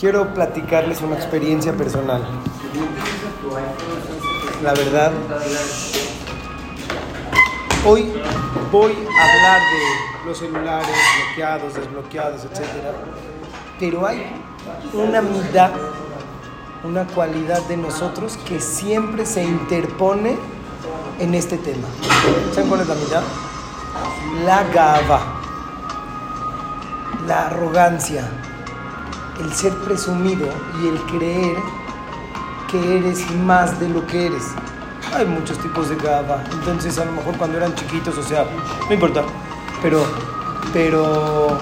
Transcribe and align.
quiero 0.00 0.32
platicarles 0.32 1.02
una 1.02 1.14
experiencia 1.14 1.74
personal. 1.74 2.22
La 4.62 4.72
verdad, 4.72 5.12
hoy 7.86 8.10
voy 8.72 8.92
a 8.92 9.24
hablar 9.24 9.60
de 9.60 10.26
los 10.26 10.38
celulares 10.38 10.96
bloqueados, 11.26 11.74
desbloqueados, 11.74 12.44
etc. 12.46 12.60
Pero 13.78 14.06
hay 14.06 14.32
una 14.94 15.20
mitad, 15.20 15.70
una 16.82 17.04
cualidad 17.06 17.60
de 17.68 17.76
nosotros 17.76 18.38
que 18.48 18.58
siempre 18.58 19.26
se 19.26 19.44
interpone 19.44 20.36
en 21.18 21.34
este 21.34 21.58
tema. 21.58 21.86
¿Saben 22.54 22.68
cuál 22.70 22.80
es 22.80 22.88
la 22.88 22.94
mitad? 22.94 23.22
La 24.46 24.64
gava, 24.72 25.40
la 27.26 27.46
arrogancia, 27.46 28.24
el 29.40 29.52
ser 29.54 29.72
presumido 29.78 30.46
y 30.82 30.88
el 30.88 30.98
creer 31.18 31.56
que 32.70 32.98
eres 32.98 33.28
más 33.36 33.78
de 33.80 33.88
lo 33.88 34.06
que 34.06 34.26
eres. 34.26 34.44
Hay 35.14 35.26
muchos 35.26 35.58
tipos 35.58 35.88
de 35.88 35.96
gava, 35.96 36.42
entonces 36.52 36.98
a 36.98 37.04
lo 37.04 37.12
mejor 37.12 37.36
cuando 37.36 37.56
eran 37.56 37.74
chiquitos, 37.74 38.16
o 38.16 38.22
sea, 38.22 38.46
no 38.86 38.94
importa, 38.94 39.22
pero, 39.82 40.04
pero, 40.72 41.58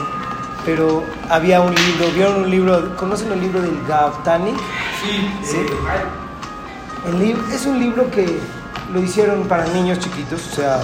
pero 0.66 1.02
había 1.30 1.60
un 1.60 1.74
libro, 1.74 2.10
vieron 2.14 2.36
un 2.42 2.50
libro, 2.50 2.96
¿conocen 2.96 3.32
el 3.32 3.40
libro 3.40 3.62
del 3.62 3.78
Gavtani? 3.86 4.50
Sí, 4.50 5.30
Sí. 5.42 5.56
eh, 5.56 7.08
El 7.08 7.18
libro, 7.20 7.42
es 7.52 7.64
un 7.64 7.78
libro 7.78 8.10
que 8.10 8.38
lo 8.92 9.00
hicieron 9.00 9.44
para 9.44 9.64
niños 9.68 9.98
chiquitos, 10.00 10.46
o 10.52 10.54
sea, 10.54 10.80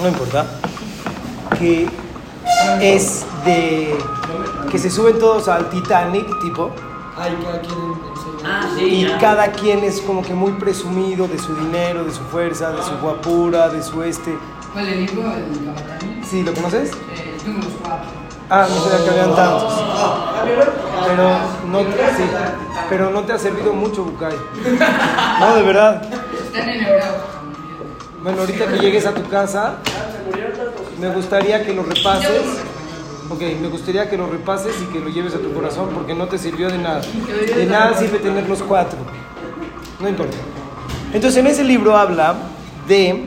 no 0.00 0.08
importa, 0.08 0.44
que 1.58 1.88
es 2.80 3.24
de 3.44 3.96
que 4.70 4.78
se 4.78 4.90
suben 4.90 5.18
todos 5.18 5.48
al 5.48 5.68
Titanic, 5.70 6.26
tipo. 6.40 6.70
Ah, 8.44 8.62
sí. 8.76 8.84
y 8.84 9.06
ya. 9.06 9.18
cada 9.18 9.52
quien 9.52 9.84
es 9.84 10.00
como 10.00 10.22
que 10.22 10.34
muy 10.34 10.52
presumido 10.52 11.28
de 11.28 11.38
su 11.38 11.54
dinero, 11.54 12.04
de 12.04 12.12
su 12.12 12.22
fuerza, 12.24 12.72
de 12.72 12.82
su 12.82 12.96
guapura, 12.98 13.68
de 13.68 13.82
su 13.82 14.02
este. 14.02 14.36
¿Cuál 14.72 14.88
el 14.88 15.06
libro? 15.06 15.30
¿El 15.32 15.66
Gabatani? 15.66 16.24
¿Sí, 16.24 16.42
lo 16.42 16.52
conoces? 16.54 16.90
Eh, 17.14 17.36
números 17.46 17.72
4. 17.82 18.22
Ah, 18.50 18.66
no 18.68 18.80
sabía 18.82 19.04
que 19.04 19.10
habían 19.10 19.36
tantos. 19.36 19.82
Pero 21.06 21.28
no, 21.70 21.80
sí, 21.80 22.24
pero 22.88 23.10
no 23.10 23.22
te 23.22 23.32
ha 23.32 23.38
servido 23.38 23.72
mucho, 23.72 24.04
Bukai. 24.04 24.34
No, 25.40 25.54
de 25.54 25.62
verdad. 25.62 26.02
Están 26.02 26.68
en. 26.68 26.86
Bueno, 28.22 28.40
ahorita 28.40 28.66
que 28.66 28.78
llegues 28.78 29.06
a 29.06 29.14
tu 29.14 29.28
casa, 29.28 29.78
me 31.02 31.08
gustaría 31.08 31.64
que 31.64 31.74
lo 31.74 31.82
repases. 31.82 32.42
Ok, 33.28 33.40
me 33.60 33.66
gustaría 33.68 34.08
que 34.08 34.16
lo 34.16 34.28
repases 34.28 34.72
y 34.80 34.92
que 34.92 35.00
lo 35.00 35.08
lleves 35.08 35.34
a 35.34 35.38
tu 35.38 35.52
corazón 35.52 35.90
porque 35.92 36.14
no 36.14 36.28
te 36.28 36.38
sirvió 36.38 36.70
de 36.70 36.78
nada. 36.78 37.00
De 37.00 37.66
nada 37.66 37.98
sirve 37.98 38.18
tener 38.18 38.48
los 38.48 38.62
cuatro. 38.62 38.98
No 39.98 40.08
importa. 40.08 40.36
Entonces, 41.12 41.40
en 41.40 41.48
ese 41.48 41.64
libro 41.64 41.96
habla 41.96 42.36
de, 42.86 43.26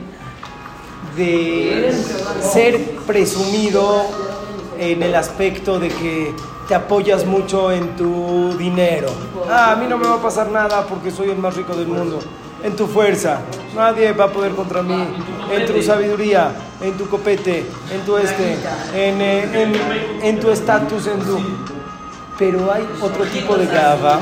de 1.16 1.94
ser 2.40 2.96
presumido 3.06 4.06
en 4.78 5.02
el 5.02 5.14
aspecto 5.14 5.78
de 5.78 5.88
que 5.88 6.34
te 6.68 6.74
apoyas 6.74 7.26
mucho 7.26 7.70
en 7.72 7.94
tu 7.94 8.56
dinero. 8.56 9.08
Ah, 9.50 9.72
a 9.72 9.76
mí 9.76 9.86
no 9.86 9.98
me 9.98 10.08
va 10.08 10.14
a 10.14 10.22
pasar 10.22 10.50
nada 10.50 10.86
porque 10.86 11.10
soy 11.10 11.28
el 11.30 11.38
más 11.38 11.54
rico 11.54 11.74
del 11.74 11.88
mundo. 11.88 12.20
En 12.62 12.74
tu 12.74 12.86
fuerza, 12.86 13.40
nadie 13.74 14.12
va 14.12 14.24
a 14.24 14.32
poder 14.32 14.52
contra 14.54 14.82
mí. 14.82 15.06
En 15.50 15.66
tu 15.66 15.82
sabiduría, 15.82 16.52
en 16.80 16.96
tu 16.96 17.08
copete, 17.08 17.66
en 17.92 18.00
tu 18.04 18.16
este, 18.16 18.54
en, 18.94 19.20
eh, 19.20 19.62
en, 19.62 20.24
en 20.24 20.40
tu 20.40 20.50
estatus, 20.50 21.06
en 21.06 21.20
tu... 21.20 21.38
Pero 22.38 22.72
hay 22.72 22.86
otro 23.00 23.24
tipo 23.24 23.56
de 23.56 23.66
gava. 23.66 24.20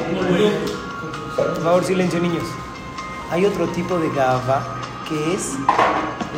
Por 1.36 1.62
favor, 1.62 1.84
silencio, 1.84 2.20
niños. 2.20 2.44
Hay 3.30 3.44
otro 3.46 3.66
tipo 3.68 3.98
de 3.98 4.10
gava 4.10 4.62
que 5.08 5.34
es 5.34 5.52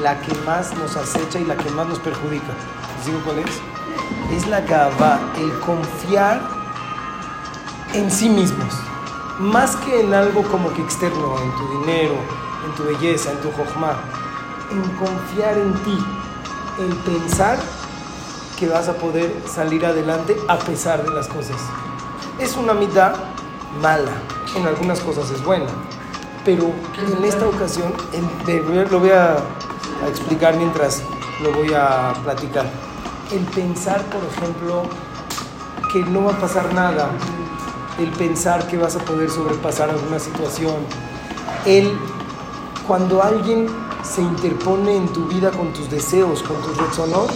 la 0.02 0.20
que 0.20 0.34
más 0.46 0.74
nos 0.76 0.96
acecha 0.96 1.38
y 1.38 1.44
la 1.44 1.56
que 1.56 1.70
más 1.70 1.86
nos 1.88 1.98
perjudica. 1.98 2.52
¿Les 2.96 3.06
digo 3.06 3.20
cuál 3.24 3.40
es? 3.40 4.36
Es 4.36 4.46
la 4.48 4.60
gava, 4.60 5.20
el 5.38 5.52
confiar 5.60 6.40
en 7.92 8.10
sí 8.10 8.28
mismos. 8.28 8.74
Más 9.38 9.76
que 9.76 10.00
en 10.00 10.14
algo 10.14 10.42
como 10.44 10.72
que 10.72 10.80
externo, 10.80 11.36
en 11.38 11.54
tu 11.56 11.80
dinero, 11.80 12.14
en 12.64 12.74
tu 12.74 12.84
belleza, 12.84 13.32
en 13.32 13.40
tu 13.42 13.52
jochma. 13.52 14.00
En 14.70 14.82
confiar 14.96 15.58
en 15.58 15.74
ti. 15.84 15.98
En 16.78 16.96
pensar 16.98 17.58
que 18.58 18.66
vas 18.66 18.88
a 18.88 18.94
poder 18.94 19.42
salir 19.46 19.84
adelante 19.84 20.36
a 20.48 20.56
pesar 20.56 21.04
de 21.04 21.10
las 21.10 21.28
cosas. 21.28 21.56
Es 22.38 22.56
una 22.56 22.72
mitad 22.72 23.14
mala. 23.82 24.12
En 24.56 24.66
algunas 24.66 25.00
cosas 25.00 25.30
es 25.30 25.44
buena. 25.44 25.66
Pero 26.42 26.72
en 26.96 27.22
esta 27.22 27.46
ocasión, 27.46 27.92
lo 28.90 29.00
voy 29.00 29.10
a, 29.10 29.34
a 29.34 30.08
explicar 30.08 30.56
mientras 30.56 31.02
lo 31.42 31.52
voy 31.52 31.74
a 31.74 32.14
platicar. 32.24 32.64
El 33.30 33.44
pensar, 33.44 34.02
por 34.06 34.22
ejemplo, 34.24 34.84
que 35.92 35.98
no 36.10 36.24
va 36.24 36.32
a 36.32 36.38
pasar 36.38 36.72
nada. 36.72 37.10
El 37.98 38.10
pensar 38.10 38.66
que 38.68 38.76
vas 38.76 38.96
a 38.96 38.98
poder 39.00 39.30
sobrepasar 39.30 39.90
alguna 39.90 40.18
situación. 40.18 40.76
El 41.64 41.98
cuando 42.86 43.22
alguien 43.22 43.66
se 44.02 44.22
interpone 44.22 44.96
en 44.96 45.08
tu 45.08 45.26
vida 45.26 45.50
con 45.50 45.72
tus 45.72 45.90
deseos, 45.90 46.42
con 46.42 46.56
tus 46.62 46.76
rezonot, 46.76 47.30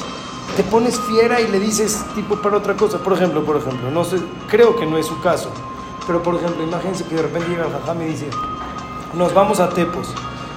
te 0.57 0.63
pones 0.65 0.99
fiera 1.01 1.41
y 1.41 1.49
le 1.49 1.59
dices 1.59 2.05
tipo 2.15 2.37
para 2.37 2.59
otra 2.59 2.77
cosa. 2.77 2.99
Por 2.99 3.15
ejemplo, 3.15 3.45
por 3.45 3.57
ejemplo, 3.57 3.91
no 3.91 4.05
sé, 4.05 4.19
creo 4.49 4.77
que 4.77 4.87
no 4.87 4.97
es 4.97 5.07
su 5.07 5.21
caso, 5.21 5.51
pero 6.07 6.23
por 6.23 6.37
ejemplo, 6.37 6.63
imagínense 6.63 7.05
que 7.05 7.17
de 7.17 7.23
repente 7.23 7.49
llega 7.49 7.67
el 7.67 7.73
jajam 7.73 8.03
y 8.03 8.07
dice, 8.07 8.31
nos 9.15 9.35
vamos 9.35 9.61
a 9.61 9.71
Tepos. 9.71 10.09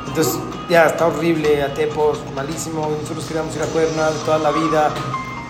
Entonces, 0.08 0.40
ya 0.70 0.86
está 0.86 1.08
horrible, 1.08 1.64
a 1.64 1.74
Tepos, 1.74 2.20
malísimo, 2.36 2.90
nosotros 3.02 3.26
queríamos 3.26 3.56
ir 3.56 3.64
a 3.64 3.68
Cuerna 3.68 4.12
de 4.12 4.20
toda 4.26 4.38
la 4.40 4.52
vida. 4.52 4.92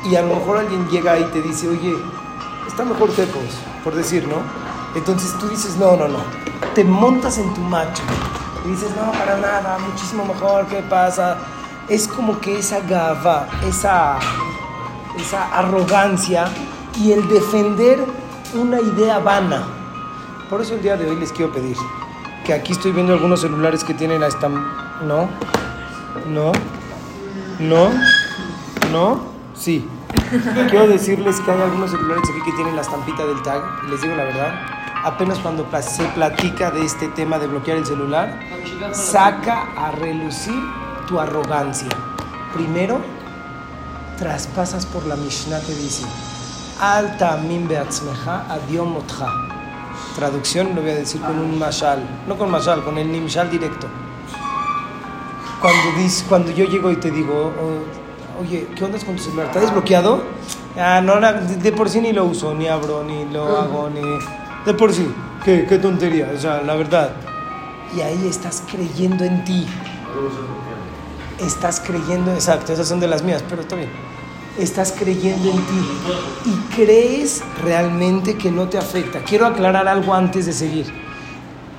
Y 0.10 0.16
a 0.16 0.22
lo 0.22 0.36
mejor 0.36 0.58
alguien 0.58 0.88
llega 0.90 1.18
y 1.20 1.24
te 1.26 1.42
dice, 1.42 1.68
oye, 1.68 1.96
está 2.74 2.84
mejor 2.86 3.12
Tepos, 3.12 3.44
por 3.84 3.94
decir, 3.94 4.28
¿no? 4.28 4.38
Entonces 4.96 5.38
tú 5.38 5.48
dices, 5.48 5.78
no, 5.78 5.96
no, 5.96 6.08
no. 6.08 6.18
Te 6.74 6.84
montas 6.84 7.38
en 7.38 7.54
tu 7.54 7.62
macho 7.62 8.02
y 8.66 8.70
dices, 8.70 8.90
no, 8.96 9.12
para 9.12 9.38
nada, 9.38 9.78
muchísimo 9.78 10.26
mejor, 10.26 10.66
¿qué 10.66 10.82
pasa? 10.82 11.38
Es 11.88 12.08
como 12.08 12.40
que 12.40 12.58
esa 12.58 12.80
gava, 12.80 13.48
esa, 13.64 14.18
esa 15.20 15.56
arrogancia 15.56 16.46
y 17.00 17.12
el 17.12 17.28
defender 17.30 18.04
una 18.56 18.82
idea 18.82 19.20
vana. 19.20 19.68
Por 20.50 20.62
eso 20.62 20.74
el 20.74 20.82
día 20.82 20.98
de 20.98 21.08
hoy 21.08 21.16
les 21.18 21.32
quiero 21.32 21.54
pedir 21.54 21.78
que 22.44 22.54
aquí 22.54 22.74
estoy 22.74 22.92
viendo 22.92 23.14
algunos 23.14 23.42
celulares 23.42 23.84
que 23.84 23.94
tienen 23.94 24.24
esta... 24.24 24.50
No, 24.50 25.30
no, 26.28 26.52
no, 27.60 27.92
no, 28.92 29.20
sí. 29.54 29.88
Quiero 30.70 30.88
decirles 30.88 31.40
que 31.42 31.52
hay 31.52 31.62
algunos 31.62 31.92
celulares 31.92 32.30
aquí 32.30 32.42
que 32.44 32.52
tienen 32.54 32.76
la 32.76 32.82
estampita 32.82 33.26
del 33.26 33.42
tag 33.42 33.62
y 33.86 33.92
les 33.92 34.02
digo 34.02 34.16
la 34.16 34.24
verdad, 34.26 34.54
apenas 35.04 35.40
cuando 35.40 35.68
se 35.82 36.04
platica 36.10 36.72
de 36.72 36.86
este 36.86 37.08
tema 37.10 37.40
de 37.40 37.48
bloquear 37.48 37.78
el 37.78 37.86
celular, 37.86 38.40
saca 38.92 39.68
a 39.76 39.92
relucir 39.92 40.62
tu 41.08 41.20
arrogancia. 41.20 41.90
Primero, 42.54 43.02
traspasas 44.18 44.86
por 44.86 45.06
la 45.06 45.16
Mishnah 45.16 45.60
que 45.62 45.74
dice, 45.74 46.06
Alta 46.80 47.38
min 47.38 47.68
beatzmeja 47.68 48.46
adiom 48.50 48.98
otja. 48.98 49.28
Traducción 50.16 50.76
lo 50.76 50.82
voy 50.82 50.92
a 50.92 50.96
decir 50.96 51.22
con 51.22 51.38
un 51.40 51.58
mashal, 51.58 52.04
no 52.28 52.38
con 52.38 52.50
mashal, 52.52 52.84
con 52.84 52.98
el 52.98 53.12
nimshal 53.12 53.50
directo. 53.50 53.88
Cuando, 55.62 55.98
dice, 55.98 56.26
cuando 56.28 56.52
yo 56.52 56.66
llego 56.66 56.92
y 56.92 56.98
te 56.98 57.10
digo, 57.10 57.54
"Oh, 57.58 58.03
oye, 58.44 58.68
¿qué 58.76 58.84
onda 58.84 59.00
con 59.00 59.16
tu 59.16 59.24
celular? 59.24 59.48
¿Está 59.48 59.60
desbloqueado? 59.60 60.24
Ah, 60.78 61.02
no, 61.02 61.20
de 61.20 61.56
de 61.58 61.72
por 61.72 61.90
sí 61.90 62.02
ni 62.02 62.14
lo 62.14 62.26
uso, 62.26 62.54
ni 62.54 62.68
abro, 62.68 63.04
ni 63.04 63.26
lo 63.26 63.58
hago, 63.58 63.90
ni... 63.90 64.02
De 64.66 64.74
por 64.74 64.94
sí, 64.94 65.08
qué, 65.44 65.66
qué 65.68 65.78
tontería, 65.78 66.32
o 66.36 66.40
sea, 66.40 66.62
la 66.62 66.76
verdad. 66.76 67.12
Y 67.96 68.02
ahí 68.02 68.28
estás 68.28 68.64
creyendo 68.70 69.24
en 69.24 69.44
ti. 69.46 69.66
Estás 71.40 71.80
creyendo, 71.80 72.32
exacto, 72.34 72.74
esas 72.74 72.88
son 72.88 73.00
de 73.00 73.08
las 73.08 73.24
mías, 73.24 73.44
pero 73.48 73.62
está 73.62 73.76
bien. 73.76 73.90
Estás 74.58 74.94
creyendo 74.98 75.50
en 75.50 75.58
ti 75.58 75.88
y 76.46 76.76
crees 76.76 77.44
realmente 77.64 78.38
que 78.38 78.52
no 78.52 78.70
te 78.70 78.78
afecta. 78.78 79.20
Quiero 79.20 79.48
aclarar 79.48 79.88
algo 79.88 80.14
antes 80.14 80.46
de 80.46 80.54
seguir. 80.54 80.86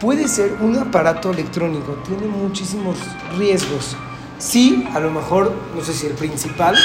Puede 0.00 0.28
ser 0.28 0.58
un 0.60 0.76
aparato 0.76 1.30
electrónico, 1.30 1.96
tiene 2.06 2.26
muchísimos 2.26 2.96
riesgos. 3.38 3.96
Sí, 4.44 4.86
a 4.94 5.00
lo 5.00 5.10
mejor, 5.10 5.54
no 5.74 5.82
sé 5.82 5.94
si 5.94 6.06
el 6.06 6.12
principal, 6.12 6.76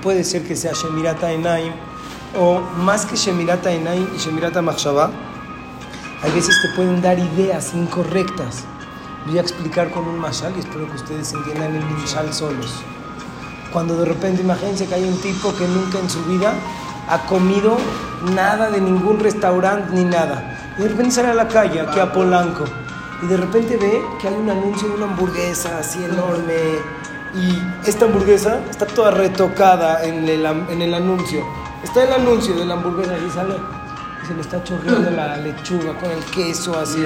puede 0.00 0.22
ser 0.22 0.46
que 0.46 0.54
sea 0.54 0.72
Shemirata 0.72 1.32
Enaim, 1.32 1.72
o 2.38 2.60
más 2.60 3.04
que 3.04 3.16
Shemirata 3.16 3.72
Enaim 3.72 4.06
y 4.14 4.18
Shemirata 4.18 4.62
Machshavah, 4.62 5.10
hay 6.22 6.30
veces 6.30 6.54
te 6.62 6.68
pueden 6.76 7.02
dar 7.02 7.18
ideas 7.18 7.74
incorrectas. 7.74 8.62
Voy 9.26 9.38
a 9.38 9.40
explicar 9.40 9.90
con 9.90 10.06
un 10.06 10.20
mashal 10.20 10.52
y 10.56 10.60
espero 10.60 10.88
que 10.88 10.94
ustedes 10.94 11.32
entiendan 11.32 11.74
el 11.74 11.84
mashal 11.84 12.32
solos. 12.32 12.72
Cuando 13.72 13.96
de 13.96 14.04
repente 14.04 14.42
imagínense 14.42 14.86
que 14.86 14.94
hay 14.94 15.04
un 15.04 15.20
tipo 15.20 15.52
que 15.56 15.66
nunca 15.66 15.98
en 15.98 16.08
su 16.08 16.22
vida 16.26 16.54
ha 17.08 17.26
comido 17.26 17.76
nada 18.36 18.70
de 18.70 18.80
ningún 18.80 19.18
restaurante 19.18 19.96
ni 19.96 20.04
nada. 20.04 20.74
Y 20.78 20.82
de 20.82 20.88
repente 20.90 21.10
sale 21.10 21.30
a 21.30 21.34
la 21.34 21.48
calle, 21.48 21.80
aquí 21.80 21.98
a 21.98 22.12
Polanco, 22.12 22.64
y 23.22 23.26
de 23.26 23.36
repente 23.36 23.76
ve 23.76 24.02
que 24.20 24.28
hay 24.28 24.34
un 24.34 24.50
anuncio 24.50 24.88
de 24.88 24.94
una 24.94 25.06
hamburguesa 25.06 25.78
así 25.78 26.02
enorme. 26.04 26.54
Y 27.34 27.88
esta 27.88 28.04
hamburguesa 28.04 28.60
está 28.68 28.86
toda 28.86 29.10
retocada 29.10 30.04
en 30.04 30.28
el, 30.28 30.44
en 30.44 30.82
el 30.82 30.92
anuncio. 30.92 31.44
Está 31.82 32.04
el 32.04 32.12
anuncio 32.12 32.54
de 32.54 32.64
la 32.64 32.74
hamburguesa 32.74 33.16
y 33.16 33.30
sale. 33.30 33.54
Se 34.26 34.34
le 34.34 34.40
está 34.40 34.62
chorreando 34.62 35.10
la 35.10 35.36
lechuga 35.36 35.98
con 35.98 36.10
el 36.10 36.22
queso 36.26 36.78
así. 36.78 37.04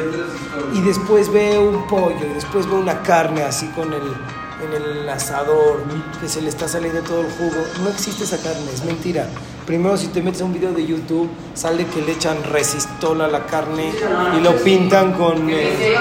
Y 0.75 0.81
después 0.83 1.33
ve 1.33 1.59
un 1.59 1.87
pollo, 1.87 2.27
y 2.31 2.35
después 2.35 2.67
ve 2.67 2.75
una 2.75 3.03
carne 3.03 3.43
así 3.43 3.69
con 3.69 3.93
el, 3.93 4.03
en 4.03 4.83
el 4.83 5.09
asador, 5.09 5.83
que 6.21 6.29
se 6.29 6.43
le 6.43 6.49
está 6.49 6.67
saliendo 6.69 7.01
todo 7.03 7.21
el 7.21 7.31
jugo. 7.33 7.57
No 7.83 7.91
existe 7.91 8.25
esa 8.25 8.37
carne, 8.39 8.71
es 8.73 8.85
mentira. 8.85 9.29
Primero, 9.67 9.97
si 9.97 10.07
te 10.09 10.23
metes 10.23 10.41
a 10.43 10.45
un 10.45 10.53
video 10.53 10.73
de 10.73 10.87
YouTube, 10.87 11.29
sale 11.55 11.87
que 11.87 12.01
le 12.01 12.13
echan 12.13 12.37
resistol 12.53 13.21
a 13.21 13.27
la 13.27 13.47
carne 13.47 13.93
y 14.37 14.41
lo 14.41 14.53
pintan 14.63 15.13
con. 15.15 15.51
eh, 15.51 15.97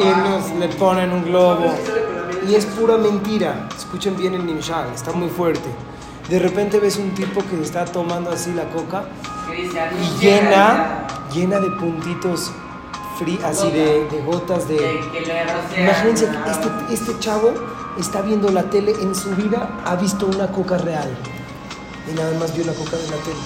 y 0.00 0.28
nos 0.28 0.50
le 0.58 0.68
ponen 0.70 1.12
un 1.12 1.24
globo. 1.24 1.72
Y 2.48 2.56
es 2.56 2.66
pura 2.66 2.96
mentira. 2.96 3.68
Escuchen 3.76 4.16
bien 4.16 4.34
el 4.34 4.44
nimshal, 4.44 4.88
está 4.94 5.12
muy 5.12 5.28
fuerte. 5.28 5.68
De 6.28 6.38
repente 6.40 6.80
ves 6.80 6.96
un 6.96 7.10
tipo 7.14 7.40
que 7.48 7.62
está 7.62 7.84
tomando 7.84 8.30
así 8.30 8.52
la 8.52 8.64
coca 8.64 9.04
y 10.02 10.20
llena, 10.20 11.06
llena 11.32 11.60
de 11.60 11.70
puntitos 11.70 12.50
así 13.44 13.70
de, 13.70 14.08
de 14.10 14.22
gotas 14.26 14.66
de... 14.66 14.74
Imagínense, 15.84 16.28
este, 16.50 16.68
este 16.94 17.18
chavo 17.20 17.52
está 18.00 18.22
viendo 18.22 18.48
la 18.50 18.64
tele, 18.64 18.92
en 19.00 19.14
su 19.14 19.30
vida 19.36 19.68
ha 19.84 19.94
visto 19.94 20.26
una 20.26 20.48
coca 20.48 20.78
real. 20.78 21.16
Y 22.10 22.14
nada 22.14 22.38
más 22.38 22.54
vio 22.54 22.64
la 22.64 22.72
coca 22.72 22.96
de 22.96 23.08
la 23.08 23.16
tele. 23.16 23.36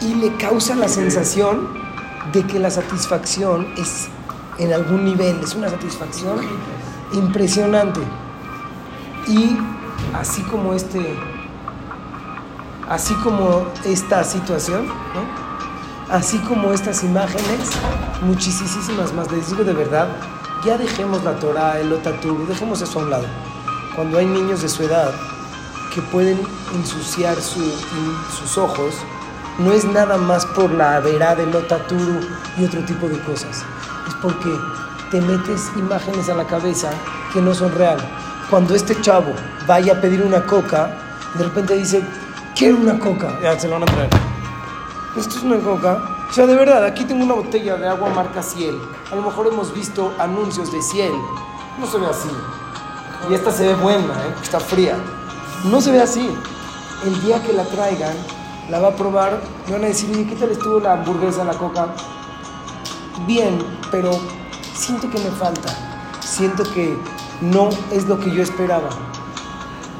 Y 0.00 0.14
le 0.14 0.36
causa 0.36 0.74
la 0.74 0.88
sensación 0.88 1.68
de 2.32 2.42
que 2.46 2.58
la 2.58 2.70
satisfacción 2.70 3.72
es 3.76 4.08
en 4.58 4.72
algún 4.72 5.04
nivel, 5.04 5.40
es 5.40 5.54
una 5.54 5.68
satisfacción 5.68 6.40
impresionante. 7.12 8.00
Y 9.26 9.56
así 10.12 10.42
como 10.42 10.74
este, 10.74 11.16
así 12.88 13.14
como 13.14 13.66
esta 13.84 14.22
situación, 14.24 14.86
así 16.10 16.38
como 16.40 16.72
estas 16.72 17.02
imágenes, 17.04 17.70
muchísimas 18.22 19.12
más. 19.14 19.30
Les 19.32 19.48
digo 19.48 19.64
de 19.64 19.72
verdad, 19.72 20.08
ya 20.64 20.76
dejemos 20.76 21.24
la 21.24 21.38
Torah, 21.38 21.78
el 21.80 21.92
Otaturu, 21.92 22.46
dejemos 22.46 22.80
eso 22.82 23.00
a 23.00 23.02
un 23.02 23.10
lado. 23.10 23.26
Cuando 23.94 24.18
hay 24.18 24.26
niños 24.26 24.62
de 24.62 24.68
su 24.68 24.82
edad 24.82 25.12
que 25.94 26.02
pueden 26.02 26.40
ensuciar 26.74 27.40
su- 27.40 27.72
sus 28.36 28.58
ojos, 28.58 28.94
no 29.58 29.72
es 29.72 29.84
nada 29.84 30.16
más 30.16 30.44
por 30.46 30.70
la 30.72 30.98
verá 31.00 31.34
del 31.34 31.54
Otaturu 31.54 32.20
y 32.58 32.64
otro 32.64 32.80
tipo 32.84 33.08
de 33.08 33.18
cosas. 33.20 33.64
Es 34.08 34.14
porque 34.20 34.50
te 35.10 35.20
metes 35.20 35.70
imágenes 35.76 36.28
a 36.28 36.34
la 36.34 36.44
cabeza 36.46 36.90
que 37.32 37.40
no 37.40 37.54
son 37.54 37.72
real. 37.74 37.98
Cuando 38.50 38.74
este 38.74 39.00
chavo 39.00 39.32
vaya 39.66 39.94
a 39.94 40.00
pedir 40.00 40.22
una 40.22 40.44
coca, 40.44 40.90
de 41.34 41.44
repente 41.44 41.74
dice, 41.74 42.02
quiero 42.56 42.76
una 42.78 42.98
coca, 42.98 43.38
ya 43.42 43.58
se 43.58 43.68
lo 43.68 43.74
van 43.74 43.84
a 43.84 43.86
traer. 43.86 44.10
Esto 45.16 45.36
es 45.38 45.42
una 45.44 45.58
coca. 45.58 45.98
O 46.28 46.32
sea, 46.32 46.46
de 46.46 46.56
verdad, 46.56 46.84
aquí 46.84 47.04
tengo 47.04 47.24
una 47.24 47.34
botella 47.34 47.76
de 47.76 47.86
agua 47.86 48.10
marca 48.10 48.42
Ciel. 48.42 48.76
A 49.12 49.14
lo 49.14 49.22
mejor 49.22 49.46
hemos 49.46 49.72
visto 49.72 50.12
anuncios 50.18 50.72
de 50.72 50.82
Ciel. 50.82 51.12
No 51.78 51.86
se 51.86 51.98
ve 51.98 52.06
así. 52.06 52.28
Y 53.30 53.34
esta 53.34 53.52
se 53.52 53.68
ve 53.68 53.74
buena, 53.74 54.12
¿eh? 54.14 54.34
está 54.42 54.58
fría. 54.58 54.96
No 55.64 55.80
se 55.80 55.92
ve 55.92 56.02
así. 56.02 56.28
El 57.06 57.22
día 57.22 57.42
que 57.42 57.54
la 57.54 57.64
traigan, 57.64 58.14
la 58.68 58.80
va 58.80 58.88
a 58.88 58.96
probar, 58.96 59.40
me 59.66 59.72
van 59.72 59.84
a 59.84 59.86
decir, 59.86 60.10
"Oye, 60.12 60.26
¿qué 60.26 60.36
tal 60.36 60.50
estuvo 60.50 60.78
la 60.78 60.92
hamburguesa, 60.92 61.42
la 61.42 61.54
coca? 61.54 61.86
Bien, 63.26 63.58
pero 63.90 64.10
siento 64.74 65.10
que 65.10 65.18
me 65.18 65.30
falta. 65.30 65.70
Siento 66.20 66.64
que 66.74 66.98
no 67.40 67.70
es 67.90 68.06
lo 68.06 68.20
que 68.20 68.30
yo 68.30 68.42
esperaba. 68.42 68.90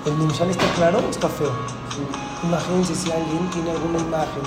¿El 0.05 0.19
Nimshal 0.19 0.51
está 0.51 0.67
claro 0.75 0.99
o 0.99 1.11
está 1.11 1.29
feo? 1.31 1.53
Imagínense 2.43 2.95
si 2.95 3.11
alguien 3.11 3.49
tiene 3.49 3.71
alguna 3.71 4.01
imagen 4.01 4.43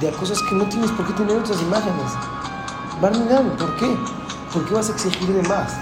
de 0.00 0.10
cosas 0.12 0.42
que 0.48 0.54
no 0.54 0.64
tienes 0.64 0.90
por 0.92 1.06
qué 1.06 1.12
tener 1.12 1.36
otras 1.36 1.60
imágenes. 1.60 2.10
Barminan, 3.02 3.54
¿por 3.58 3.76
qué? 3.76 3.94
¿Por 4.50 4.64
qué 4.64 4.74
vas 4.74 4.88
a 4.88 4.92
exigir 4.92 5.28
de 5.28 5.46
más? 5.46 5.74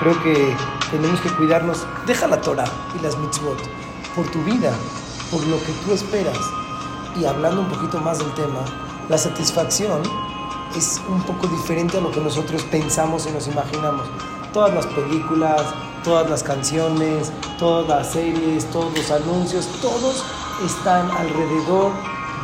Creo 0.00 0.22
que 0.22 0.56
tenemos 0.90 1.20
que 1.20 1.28
cuidarnos. 1.32 1.84
Deja 2.06 2.26
la 2.28 2.40
Torah 2.40 2.70
y 2.98 3.02
las 3.02 3.14
mitzvot 3.18 3.85
por 4.16 4.28
tu 4.30 4.42
vida, 4.44 4.72
por 5.30 5.46
lo 5.46 5.58
que 5.58 5.72
tú 5.84 5.92
esperas. 5.92 6.38
Y 7.20 7.24
hablando 7.26 7.60
un 7.60 7.68
poquito 7.68 8.00
más 8.00 8.18
del 8.18 8.32
tema, 8.34 8.64
la 9.08 9.18
satisfacción 9.18 10.02
es 10.74 11.00
un 11.08 11.22
poco 11.22 11.46
diferente 11.46 11.98
a 11.98 12.00
lo 12.00 12.10
que 12.10 12.20
nosotros 12.20 12.62
pensamos 12.64 13.26
y 13.26 13.30
nos 13.30 13.46
imaginamos. 13.46 14.06
Todas 14.52 14.74
las 14.74 14.86
películas, 14.86 15.62
todas 16.02 16.28
las 16.30 16.42
canciones, 16.42 17.30
todas 17.58 17.88
las 17.88 18.12
series, 18.12 18.64
todos 18.70 18.96
los 18.96 19.10
anuncios, 19.10 19.68
todos 19.82 20.24
están 20.64 21.10
alrededor 21.10 21.92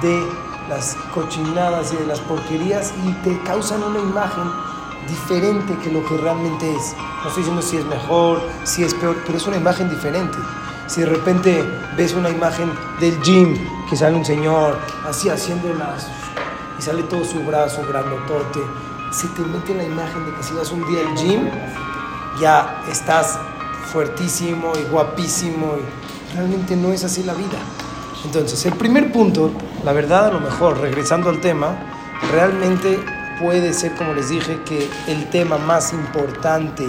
de 0.02 0.26
las 0.68 0.96
cochinadas 1.14 1.92
y 1.92 1.96
de 1.96 2.06
las 2.06 2.20
porquerías 2.20 2.92
y 3.04 3.12
te 3.24 3.38
causan 3.42 3.82
una 3.82 3.98
imagen 3.98 4.44
diferente 5.08 5.76
que 5.82 5.90
lo 5.90 6.04
que 6.06 6.16
realmente 6.18 6.70
es. 6.74 6.94
No 7.22 7.28
estoy 7.28 7.42
diciendo 7.42 7.62
si 7.62 7.76
es 7.76 7.84
mejor, 7.86 8.42
si 8.64 8.84
es 8.84 8.94
peor, 8.94 9.16
pero 9.26 9.38
es 9.38 9.46
una 9.46 9.56
imagen 9.56 9.88
diferente. 9.90 10.38
Si 10.92 11.00
de 11.00 11.06
repente 11.06 11.64
ves 11.96 12.12
una 12.12 12.28
imagen 12.28 12.70
del 13.00 13.18
gym, 13.22 13.56
que 13.88 13.96
sale 13.96 14.14
un 14.14 14.26
señor 14.26 14.78
así 15.08 15.30
haciendo 15.30 15.72
las... 15.72 16.06
y 16.78 16.82
sale 16.82 17.02
todo 17.04 17.24
su 17.24 17.40
brazo 17.44 17.82
grandotote, 17.88 18.60
se 19.10 19.26
te 19.28 19.40
mete 19.40 19.74
la 19.74 19.84
imagen 19.84 20.26
de 20.26 20.34
que 20.34 20.42
si 20.42 20.52
vas 20.52 20.70
un 20.70 20.86
día 20.86 21.00
al 21.00 21.16
gym, 21.16 21.48
ya 22.38 22.82
estás 22.90 23.38
fuertísimo 23.90 24.74
y 24.78 24.90
guapísimo 24.90 25.76
y 25.78 26.36
realmente 26.36 26.76
no 26.76 26.92
es 26.92 27.04
así 27.04 27.22
la 27.22 27.32
vida. 27.32 27.58
Entonces, 28.26 28.66
el 28.66 28.74
primer 28.74 29.10
punto, 29.12 29.50
la 29.86 29.94
verdad 29.94 30.26
a 30.26 30.32
lo 30.32 30.40
mejor, 30.40 30.78
regresando 30.78 31.30
al 31.30 31.40
tema, 31.40 31.74
realmente 32.30 33.02
puede 33.40 33.72
ser, 33.72 33.94
como 33.94 34.12
les 34.12 34.28
dije, 34.28 34.60
que 34.66 34.90
el 35.08 35.30
tema 35.30 35.56
más 35.56 35.94
importante 35.94 36.86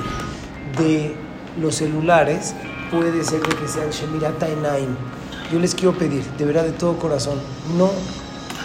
de 0.77 1.15
los 1.57 1.75
celulares 1.75 2.53
puede 2.93 3.23
ser 3.23 3.41
de 3.41 3.55
que 3.55 3.67
sean 3.67 3.89
Shemirata 3.89 4.47
Enaim. 4.47 4.95
Yo 5.51 5.59
les 5.59 5.73
quiero 5.73 5.97
pedir, 5.97 6.23
de 6.37 6.45
verdad, 6.45 6.63
de 6.63 6.71
todo 6.71 6.97
corazón, 6.97 7.39
no 7.77 7.89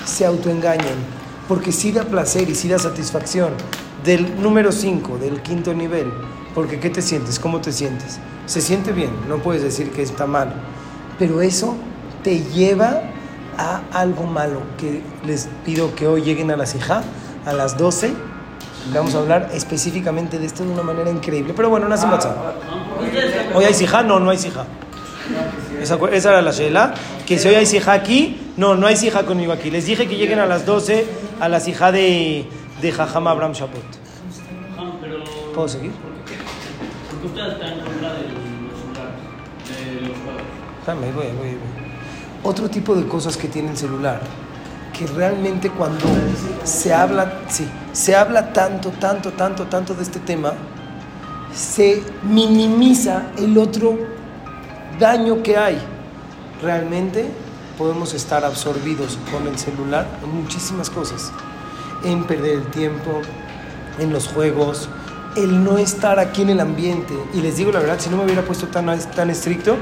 se 0.04 0.26
autoengañen, 0.26 0.96
porque 1.48 1.72
sí 1.72 1.92
da 1.92 2.04
placer 2.04 2.48
y 2.48 2.54
sí 2.54 2.68
da 2.68 2.78
satisfacción 2.78 3.52
del 4.04 4.40
número 4.40 4.70
5, 4.70 5.18
del 5.18 5.42
quinto 5.42 5.74
nivel, 5.74 6.12
porque 6.54 6.78
¿qué 6.78 6.90
te 6.90 7.02
sientes? 7.02 7.38
¿Cómo 7.38 7.60
te 7.60 7.72
sientes? 7.72 8.20
Se 8.46 8.60
siente 8.60 8.92
bien, 8.92 9.10
no 9.28 9.38
puedes 9.38 9.62
decir 9.62 9.90
que 9.90 10.02
está 10.02 10.26
mal, 10.26 10.54
pero 11.18 11.40
eso 11.40 11.74
te 12.22 12.40
lleva 12.40 13.02
a 13.56 13.82
algo 13.92 14.24
malo, 14.24 14.60
que 14.78 15.02
les 15.26 15.48
pido 15.64 15.94
que 15.94 16.06
hoy 16.06 16.22
lleguen 16.22 16.50
a 16.50 16.56
la 16.56 16.66
Sijá 16.66 17.02
a 17.44 17.52
las 17.52 17.76
12, 17.76 18.12
vamos 18.94 19.14
a 19.14 19.18
hablar 19.18 19.50
específicamente 19.52 20.38
de 20.38 20.46
esto 20.46 20.64
de 20.64 20.70
una 20.70 20.82
manera 20.82 21.10
increíble, 21.10 21.54
pero 21.56 21.70
bueno, 21.70 21.88
no 21.88 21.94
hace 21.94 22.06
WhatsApp. 22.06 22.36
¿Hoy 23.54 23.64
hay 23.64 23.74
Sijá? 23.74 24.02
No, 24.02 24.20
no 24.20 24.30
hay 24.30 24.38
Sijá. 24.38 24.64
Esa, 25.80 25.98
esa 26.12 26.30
era 26.30 26.42
la 26.42 26.52
Shela. 26.52 26.94
Que 27.26 27.38
si 27.38 27.48
hoy 27.48 27.54
hay 27.54 27.66
Sijá 27.66 27.92
aquí, 27.92 28.52
no, 28.56 28.74
no 28.74 28.86
hay 28.86 28.96
Sijá 28.96 29.24
conmigo 29.24 29.52
aquí. 29.52 29.70
Les 29.70 29.86
dije 29.86 30.06
que 30.06 30.16
lleguen 30.16 30.38
a 30.38 30.46
las 30.46 30.66
12 30.66 31.06
a 31.40 31.48
la 31.48 31.60
Sijá 31.60 31.92
de, 31.92 32.46
de 32.80 32.92
Jajam 32.92 33.26
Abraham 33.26 33.52
Shapot. 33.52 33.82
¿Puedo 35.54 35.68
seguir? 35.68 35.90
Porque 37.10 37.26
usted 37.26 37.52
está 37.52 37.66
en 37.66 37.80
contra 37.80 38.12
de 38.14 38.22
los 38.22 38.78
celulares, 38.78 39.16
de 39.68 40.00
los 40.08 40.18
juegos. 40.18 40.42
Déjame, 40.80 41.12
voy, 41.12 41.26
voy, 41.36 41.48
voy. 41.48 41.58
Otro 42.44 42.68
tipo 42.68 42.94
de 42.94 43.06
cosas 43.06 43.36
que 43.36 43.48
tiene 43.48 43.70
el 43.70 43.76
celular, 43.76 44.20
que 44.96 45.06
realmente 45.08 45.70
cuando 45.70 46.06
se 46.62 46.94
habla, 46.94 47.40
sí, 47.48 47.68
se 47.92 48.14
habla 48.14 48.52
tanto, 48.52 48.90
tanto, 48.90 49.32
tanto, 49.32 49.64
tanto 49.64 49.94
de 49.94 50.04
este 50.04 50.20
tema, 50.20 50.52
se 51.54 52.02
minimiza 52.22 53.30
el 53.38 53.56
otro 53.58 53.98
daño 54.98 55.42
que 55.42 55.56
hay. 55.56 55.78
Realmente 56.62 57.30
podemos 57.76 58.14
estar 58.14 58.44
absorbidos 58.44 59.18
con 59.32 59.46
el 59.46 59.58
celular 59.58 60.06
en 60.22 60.42
muchísimas 60.42 60.90
cosas, 60.90 61.32
en 62.04 62.24
perder 62.24 62.56
el 62.58 62.66
tiempo, 62.66 63.22
en 63.98 64.12
los 64.12 64.28
juegos, 64.28 64.88
el 65.36 65.62
no 65.62 65.78
estar 65.78 66.18
aquí 66.18 66.42
en 66.42 66.50
el 66.50 66.60
ambiente. 66.60 67.14
Y 67.32 67.40
les 67.40 67.56
digo 67.56 67.70
la 67.70 67.80
verdad, 67.80 67.98
si 67.98 68.10
no 68.10 68.16
me 68.16 68.24
hubiera 68.24 68.42
puesto 68.42 68.66
tan, 68.66 68.86
tan 69.14 69.30
estricto, 69.30 69.76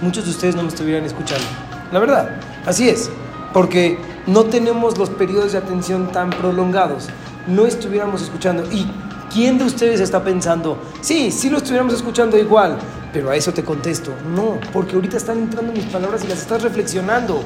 muchos 0.00 0.24
de 0.24 0.30
ustedes 0.30 0.56
no 0.56 0.62
me 0.62 0.68
estuvieran 0.68 1.04
escuchando. 1.04 1.44
La 1.92 1.98
verdad, 1.98 2.40
así 2.66 2.88
es, 2.88 3.10
porque 3.52 3.98
no 4.26 4.44
tenemos 4.44 4.96
los 4.96 5.10
periodos 5.10 5.52
de 5.52 5.58
atención 5.58 6.10
tan 6.10 6.30
prolongados, 6.30 7.08
no 7.46 7.66
estuviéramos 7.66 8.22
escuchando. 8.22 8.64
¿Y 8.72 8.86
quién 9.34 9.58
de 9.58 9.64
ustedes 9.64 9.98
está 9.98 10.22
pensando, 10.22 10.78
sí, 11.00 11.32
sí 11.32 11.50
lo 11.50 11.58
estuviéramos 11.58 11.92
escuchando 11.92 12.38
igual, 12.38 12.78
Pero 13.12 13.30
a 13.30 13.36
eso 13.36 13.52
te 13.52 13.62
contesto, 13.62 14.12
no, 14.34 14.58
porque 14.72 14.94
ahorita 14.94 15.16
están 15.16 15.38
entrando 15.38 15.72
mis 15.72 15.84
palabras 15.84 16.24
y 16.24 16.28
las 16.28 16.40
estás 16.40 16.62
reflexionando. 16.62 17.42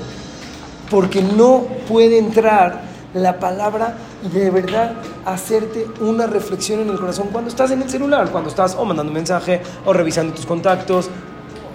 Porque 0.90 1.20
no 1.20 1.66
puede 1.86 2.18
entrar 2.18 2.80
la 3.12 3.38
palabra 3.38 3.94
y 4.24 4.34
de 4.34 4.50
verdad 4.50 4.94
hacerte 5.26 5.86
una 6.00 6.26
reflexión 6.26 6.80
en 6.80 6.88
el 6.88 6.98
corazón 6.98 7.28
cuando 7.30 7.50
estás 7.50 7.70
en 7.70 7.82
el 7.82 7.90
celular, 7.90 8.30
cuando 8.30 8.48
estás 8.48 8.74
o 8.76 8.84
mandando 8.86 9.10
un 9.10 9.14
mensaje 9.14 9.60
o 9.84 9.92
revisando 9.92 10.32
tus 10.32 10.46
contactos 10.46 11.10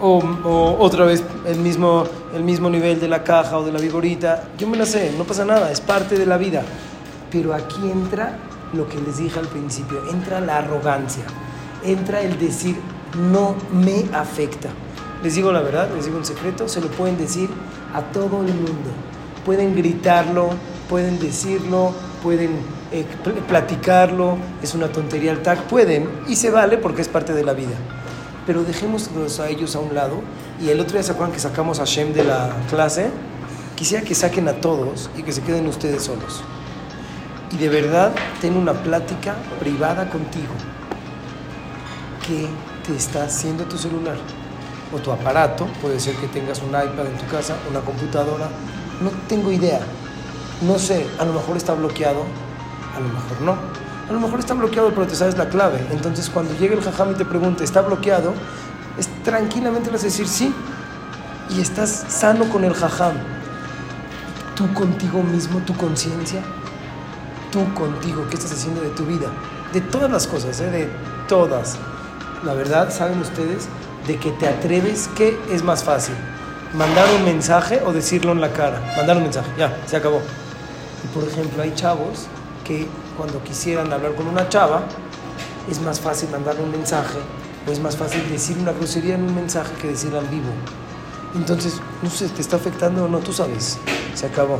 o, 0.01 0.17
o 0.43 0.77
otra 0.79 1.05
vez 1.05 1.23
el 1.45 1.59
mismo, 1.59 2.05
el 2.33 2.43
mismo 2.43 2.71
nivel 2.71 2.99
de 2.99 3.07
la 3.07 3.23
caja 3.23 3.59
o 3.59 3.63
de 3.63 3.71
la 3.71 3.79
vigorita. 3.79 4.45
Yo 4.57 4.67
me 4.67 4.75
la 4.75 4.87
sé, 4.87 5.13
no 5.15 5.23
pasa 5.23 5.45
nada, 5.45 5.71
es 5.71 5.81
parte 5.81 6.17
de 6.17 6.25
la 6.25 6.37
vida. 6.37 6.63
Pero 7.31 7.53
aquí 7.53 7.91
entra 7.91 8.39
lo 8.73 8.87
que 8.87 8.99
les 8.99 9.17
dije 9.17 9.39
al 9.39 9.47
principio, 9.47 10.01
entra 10.09 10.39
la 10.41 10.57
arrogancia, 10.57 11.23
entra 11.83 12.21
el 12.21 12.37
decir 12.39 12.75
no 13.31 13.55
me 13.71 14.05
afecta. 14.13 14.69
Les 15.23 15.35
digo 15.35 15.51
la 15.51 15.61
verdad, 15.61 15.89
les 15.95 16.05
digo 16.05 16.17
un 16.17 16.25
secreto, 16.25 16.67
se 16.67 16.81
lo 16.81 16.87
pueden 16.87 17.17
decir 17.17 17.49
a 17.93 18.01
todo 18.01 18.41
el 18.41 18.53
mundo. 18.53 18.89
Pueden 19.45 19.75
gritarlo, 19.75 20.49
pueden 20.89 21.19
decirlo, 21.19 21.93
pueden 22.21 22.51
eh, 22.91 23.05
pl- 23.23 23.41
platicarlo, 23.47 24.37
es 24.61 24.73
una 24.73 24.87
tontería 24.87 25.31
el 25.31 25.41
tag, 25.41 25.63
pueden 25.67 26.09
y 26.27 26.35
se 26.35 26.49
vale 26.49 26.77
porque 26.77 27.01
es 27.01 27.07
parte 27.07 27.33
de 27.33 27.43
la 27.43 27.53
vida. 27.53 27.75
Pero 28.47 28.63
dejémoslos 28.63 29.39
a 29.39 29.47
ellos 29.49 29.75
a 29.75 29.79
un 29.79 29.93
lado. 29.95 30.15
Y 30.61 30.69
el 30.69 30.79
otro 30.79 30.93
día 30.93 31.03
se 31.03 31.11
acuerdan 31.11 31.33
que 31.33 31.39
sacamos 31.39 31.79
a 31.79 31.85
Shem 31.85 32.13
de 32.13 32.23
la 32.23 32.49
clase. 32.69 33.09
Quisiera 33.75 34.03
que 34.03 34.15
saquen 34.15 34.47
a 34.47 34.53
todos 34.53 35.09
y 35.17 35.23
que 35.23 35.31
se 35.31 35.41
queden 35.41 35.67
ustedes 35.67 36.03
solos. 36.03 36.41
Y 37.53 37.57
de 37.57 37.69
verdad, 37.69 38.11
ten 38.41 38.57
una 38.57 38.73
plática 38.73 39.35
privada 39.59 40.09
contigo. 40.09 40.53
¿Qué 42.25 42.47
te 42.85 42.95
está 42.95 43.25
haciendo 43.25 43.65
tu 43.65 43.77
celular? 43.77 44.15
O 44.91 44.97
tu 44.97 45.11
aparato, 45.11 45.67
puede 45.79 45.99
ser 45.99 46.15
que 46.15 46.27
tengas 46.27 46.61
un 46.63 46.69
iPad 46.69 47.05
en 47.05 47.17
tu 47.17 47.27
casa, 47.27 47.55
una 47.69 47.81
computadora. 47.81 48.47
No 49.01 49.11
tengo 49.27 49.51
idea. 49.51 49.81
No 50.61 50.79
sé, 50.79 51.05
a 51.19 51.25
lo 51.25 51.33
mejor 51.33 51.57
está 51.57 51.73
bloqueado, 51.73 52.23
a 52.95 52.99
lo 52.99 53.07
mejor 53.07 53.41
no. 53.41 53.55
A 54.09 54.13
lo 54.13 54.19
mejor 54.19 54.39
está 54.39 54.55
bloqueado, 54.55 54.89
pero 54.89 55.05
te 55.05 55.15
sabes 55.15 55.37
la 55.37 55.47
clave. 55.47 55.85
Entonces, 55.91 56.29
cuando 56.31 56.57
llegue 56.57 56.73
el 56.73 56.81
jajam 56.81 57.11
y 57.11 57.15
te 57.15 57.25
pregunte, 57.25 57.63
¿está 57.63 57.81
bloqueado? 57.81 58.33
Es, 58.97 59.09
tranquilamente 59.23 59.91
vas 59.91 60.01
a 60.01 60.05
decir 60.05 60.27
sí. 60.27 60.53
Y 61.51 61.61
estás 61.61 62.05
sano 62.07 62.49
con 62.49 62.63
el 62.63 62.73
jajam. 62.73 63.13
Tú 64.55 64.73
contigo 64.73 65.21
mismo, 65.21 65.59
tu 65.59 65.75
conciencia, 65.75 66.41
tú 67.53 67.71
contigo, 67.75 68.25
¿qué 68.29 68.35
estás 68.35 68.51
haciendo 68.51 68.81
de 68.81 68.89
tu 68.89 69.05
vida? 69.05 69.27
De 69.71 69.79
todas 69.79 70.09
las 70.09 70.25
cosas, 70.25 70.59
¿eh? 70.59 70.71
de 70.71 70.89
todas. 71.27 71.77
La 72.43 72.55
verdad, 72.55 72.91
¿saben 72.91 73.21
ustedes? 73.21 73.67
De 74.07 74.17
que 74.17 74.31
te 74.31 74.47
atreves, 74.47 75.07
¿qué 75.15 75.39
es 75.51 75.63
más 75.63 75.83
fácil? 75.83 76.15
¿Mandar 76.73 77.05
un 77.15 77.23
mensaje 77.23 77.79
o 77.85 77.93
decirlo 77.93 78.31
en 78.31 78.41
la 78.41 78.51
cara? 78.51 78.81
Mandar 78.97 79.17
un 79.17 79.23
mensaje, 79.23 79.51
ya, 79.55 79.77
se 79.85 79.95
acabó. 79.95 80.19
Y 81.03 81.07
por 81.13 81.29
ejemplo, 81.29 81.61
hay 81.61 81.75
chavos 81.75 82.25
que 82.65 82.87
cuando 83.15 83.43
quisieran 83.43 83.93
hablar 83.93 84.15
con 84.15 84.27
una 84.27 84.49
chava, 84.49 84.81
es 85.69 85.79
más 85.79 85.99
fácil 85.99 86.29
mandar 86.31 86.59
un 86.59 86.71
mensaje 86.71 87.19
o 87.67 87.71
es 87.71 87.79
más 87.79 87.95
fácil 87.95 88.27
decir 88.31 88.57
una 88.57 88.71
grosería 88.71 89.13
en 89.13 89.23
un 89.23 89.35
mensaje 89.35 89.73
que 89.79 89.89
decirla 89.89 90.19
en 90.19 90.31
vivo. 90.31 90.51
Entonces, 91.35 91.79
no 92.01 92.09
sé, 92.09 92.29
¿te 92.29 92.41
está 92.41 92.55
afectando 92.55 93.05
o 93.05 93.07
no? 93.07 93.19
Tú 93.19 93.31
sabes, 93.31 93.77
se 94.15 94.25
acabó. 94.25 94.59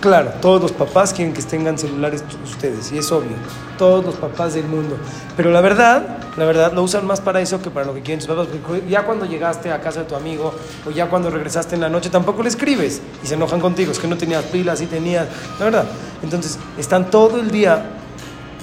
Claro, 0.00 0.32
todos 0.40 0.62
los 0.62 0.72
papás 0.72 1.12
quieren 1.12 1.34
que 1.34 1.42
tengan 1.42 1.76
celulares 1.76 2.24
ustedes, 2.42 2.90
y 2.90 2.96
es 2.96 3.12
obvio, 3.12 3.36
todos 3.76 4.02
los 4.02 4.14
papás 4.14 4.54
del 4.54 4.64
mundo. 4.64 4.96
Pero 5.36 5.50
la 5.50 5.60
verdad, 5.60 6.16
la 6.38 6.46
verdad, 6.46 6.72
lo 6.72 6.82
usan 6.82 7.06
más 7.06 7.20
para 7.20 7.42
eso 7.42 7.60
que 7.60 7.70
para 7.70 7.84
lo 7.84 7.92
que 7.92 8.00
quieren 8.00 8.22
sus 8.22 8.34
papás. 8.34 8.48
Ya 8.88 9.04
cuando 9.04 9.26
llegaste 9.26 9.70
a 9.70 9.78
casa 9.82 10.00
de 10.00 10.06
tu 10.06 10.14
amigo 10.14 10.54
o 10.86 10.90
ya 10.90 11.10
cuando 11.10 11.28
regresaste 11.28 11.74
en 11.74 11.82
la 11.82 11.90
noche, 11.90 12.08
tampoco 12.08 12.42
le 12.42 12.48
escribes 12.48 13.02
y 13.22 13.26
se 13.26 13.34
enojan 13.34 13.60
contigo. 13.60 13.92
Es 13.92 13.98
que 13.98 14.08
no 14.08 14.16
tenías 14.16 14.42
pilas 14.44 14.80
y 14.80 14.86
tenías, 14.86 15.28
la 15.58 15.66
verdad. 15.66 15.84
Entonces, 16.22 16.58
están 16.78 17.10
todo 17.10 17.38
el 17.38 17.50
día 17.50 17.84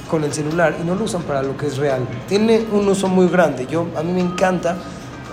con 0.09 0.23
el 0.23 0.33
celular 0.33 0.75
y 0.81 0.85
no 0.85 0.95
lo 0.95 1.03
usan 1.03 1.21
para 1.21 1.43
lo 1.43 1.55
que 1.55 1.67
es 1.67 1.77
real. 1.77 2.01
Tiene 2.27 2.65
un 2.71 2.87
uso 2.87 3.07
muy 3.07 3.27
grande. 3.27 3.67
Yo, 3.67 3.85
a 3.95 4.01
mí 4.01 4.11
me 4.11 4.21
encanta 4.21 4.75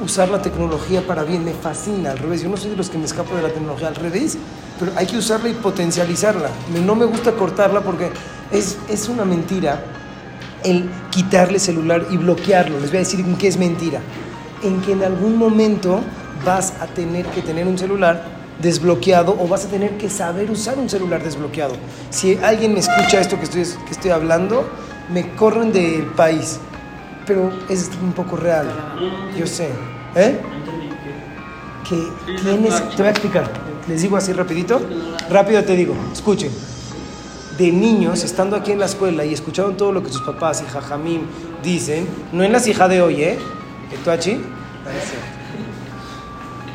usar 0.02 0.28
la 0.28 0.42
tecnología 0.42 1.06
para 1.06 1.22
bien, 1.22 1.44
me 1.44 1.52
fascina, 1.52 2.10
al 2.10 2.18
revés. 2.18 2.42
Yo 2.42 2.50
no 2.50 2.58
soy 2.58 2.72
de 2.72 2.76
los 2.76 2.90
que 2.90 2.98
me 2.98 3.04
escapo 3.04 3.34
de 3.36 3.42
la 3.42 3.48
tecnología, 3.48 3.88
al 3.88 3.94
revés, 3.94 4.36
pero 4.78 4.92
hay 4.96 5.06
que 5.06 5.16
usarla 5.16 5.48
y 5.48 5.54
potencializarla. 5.54 6.48
No 6.84 6.94
me 6.94 7.04
gusta 7.04 7.32
cortarla 7.32 7.80
porque 7.80 8.10
es, 8.50 8.76
es 8.88 9.08
una 9.08 9.24
mentira 9.24 9.82
el 10.64 10.88
quitarle 11.10 11.58
celular 11.58 12.06
y 12.10 12.16
bloquearlo. 12.16 12.80
Les 12.80 12.90
voy 12.90 12.96
a 12.96 13.00
decir 13.00 13.20
en 13.20 13.36
qué 13.36 13.48
es 13.48 13.56
mentira. 13.56 14.00
En 14.62 14.80
que 14.80 14.92
en 14.92 15.04
algún 15.04 15.36
momento 15.36 16.00
vas 16.44 16.72
a 16.80 16.86
tener 16.86 17.26
que 17.26 17.42
tener 17.42 17.66
un 17.66 17.78
celular 17.78 18.34
desbloqueado 18.60 19.36
o 19.38 19.46
vas 19.46 19.64
a 19.66 19.68
tener 19.68 19.96
que 19.98 20.08
saber 20.08 20.50
usar 20.50 20.78
un 20.78 20.88
celular 20.88 21.22
desbloqueado. 21.22 21.74
Si 22.10 22.38
alguien 22.42 22.72
me 22.72 22.80
escucha 22.80 23.20
esto 23.20 23.36
que 23.38 23.44
estoy, 23.44 23.64
que 23.84 23.92
estoy 23.92 24.10
hablando, 24.10 24.68
me 25.12 25.34
corren 25.34 25.72
del 25.72 26.06
país. 26.06 26.58
Pero 27.26 27.50
es 27.68 27.90
un 28.02 28.12
poco 28.12 28.36
real. 28.36 28.66
Yo 29.36 29.46
sé. 29.46 29.68
¿Eh? 30.14 30.40
Que 31.88 32.08
tienes, 32.42 32.90
te 32.90 32.96
voy 32.96 33.06
a 33.06 33.10
explicar, 33.10 33.50
les 33.88 34.02
digo 34.02 34.16
así 34.16 34.32
rapidito, 34.32 34.80
rápido 35.30 35.62
te 35.64 35.76
digo, 35.76 35.94
escuchen, 36.12 36.50
de 37.58 37.70
niños, 37.70 38.24
estando 38.24 38.56
aquí 38.56 38.72
en 38.72 38.80
la 38.80 38.86
escuela 38.86 39.24
y 39.24 39.32
escucharon 39.32 39.76
todo 39.76 39.92
lo 39.92 40.02
que 40.02 40.10
sus 40.10 40.22
papás 40.22 40.62
y 40.62 40.70
jajamim 40.70 41.22
dicen, 41.62 42.08
no 42.32 42.42
en 42.42 42.52
las 42.52 42.66
hijas 42.66 42.88
de 42.88 43.00
hoy, 43.00 43.22
¿eh? 43.22 43.38
¿Tú 44.02 44.10
achi? 44.10 44.40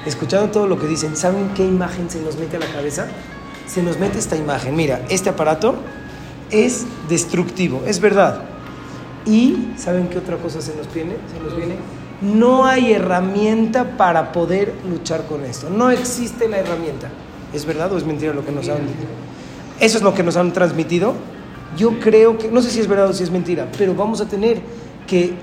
Escucharon 0.05 0.51
todo 0.51 0.67
lo 0.67 0.79
que 0.79 0.87
dicen, 0.87 1.17
¿saben 1.17 1.49
qué 1.53 1.65
imagen 1.65 2.09
se 2.09 2.21
nos 2.21 2.37
mete 2.37 2.55
a 2.55 2.59
la 2.59 2.67
cabeza? 2.67 3.07
Se 3.67 3.83
nos 3.83 3.99
mete 3.99 4.17
esta 4.17 4.37
imagen, 4.37 4.75
mira, 4.75 5.05
este 5.09 5.29
aparato 5.29 5.75
es 6.49 6.85
destructivo, 7.09 7.83
es 7.85 7.99
verdad. 7.99 8.43
Y 9.25 9.73
¿saben 9.77 10.07
qué 10.07 10.17
otra 10.17 10.37
cosa 10.37 10.61
se 10.61 10.75
nos 10.75 10.91
viene? 10.93 11.17
Se 11.31 11.43
nos 11.43 11.55
viene 11.55 11.75
no 12.21 12.65
hay 12.65 12.93
herramienta 12.93 13.97
para 13.97 14.31
poder 14.31 14.73
luchar 14.89 15.25
con 15.25 15.45
esto. 15.45 15.69
No 15.69 15.89
existe 15.89 16.47
la 16.49 16.57
herramienta. 16.57 17.09
¿Es 17.53 17.65
verdad 17.65 17.91
o 17.93 17.97
es 17.97 18.05
mentira 18.05 18.33
lo 18.33 18.45
que 18.45 18.51
nos 18.51 18.67
han 18.69 18.81
Eso 19.79 19.97
es 19.97 20.03
lo 20.03 20.13
que 20.13 20.23
nos 20.23 20.37
han 20.37 20.51
transmitido. 20.53 21.13
Yo 21.77 21.99
creo 21.99 22.37
que, 22.37 22.49
no 22.49 22.61
sé 22.61 22.71
si 22.71 22.79
es 22.79 22.87
verdad 22.87 23.09
o 23.09 23.13
si 23.13 23.23
es 23.23 23.31
mentira, 23.31 23.67
pero 23.77 23.93
vamos 23.95 24.21
a 24.21 24.25
tener 24.25 24.59
que, 25.07 25.33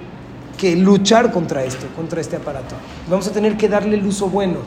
que 0.59 0.77
luchar 0.77 1.33
contra 1.33 1.65
esto, 1.65 1.87
contra 1.97 2.21
este 2.21 2.37
aparato. 2.37 2.75
Vamos 3.09 3.27
a 3.29 3.33
tener 3.33 3.57
que 3.57 3.69
darle 3.69 3.97
el 3.97 4.07
uso 4.07 4.29
bueno. 4.29 4.59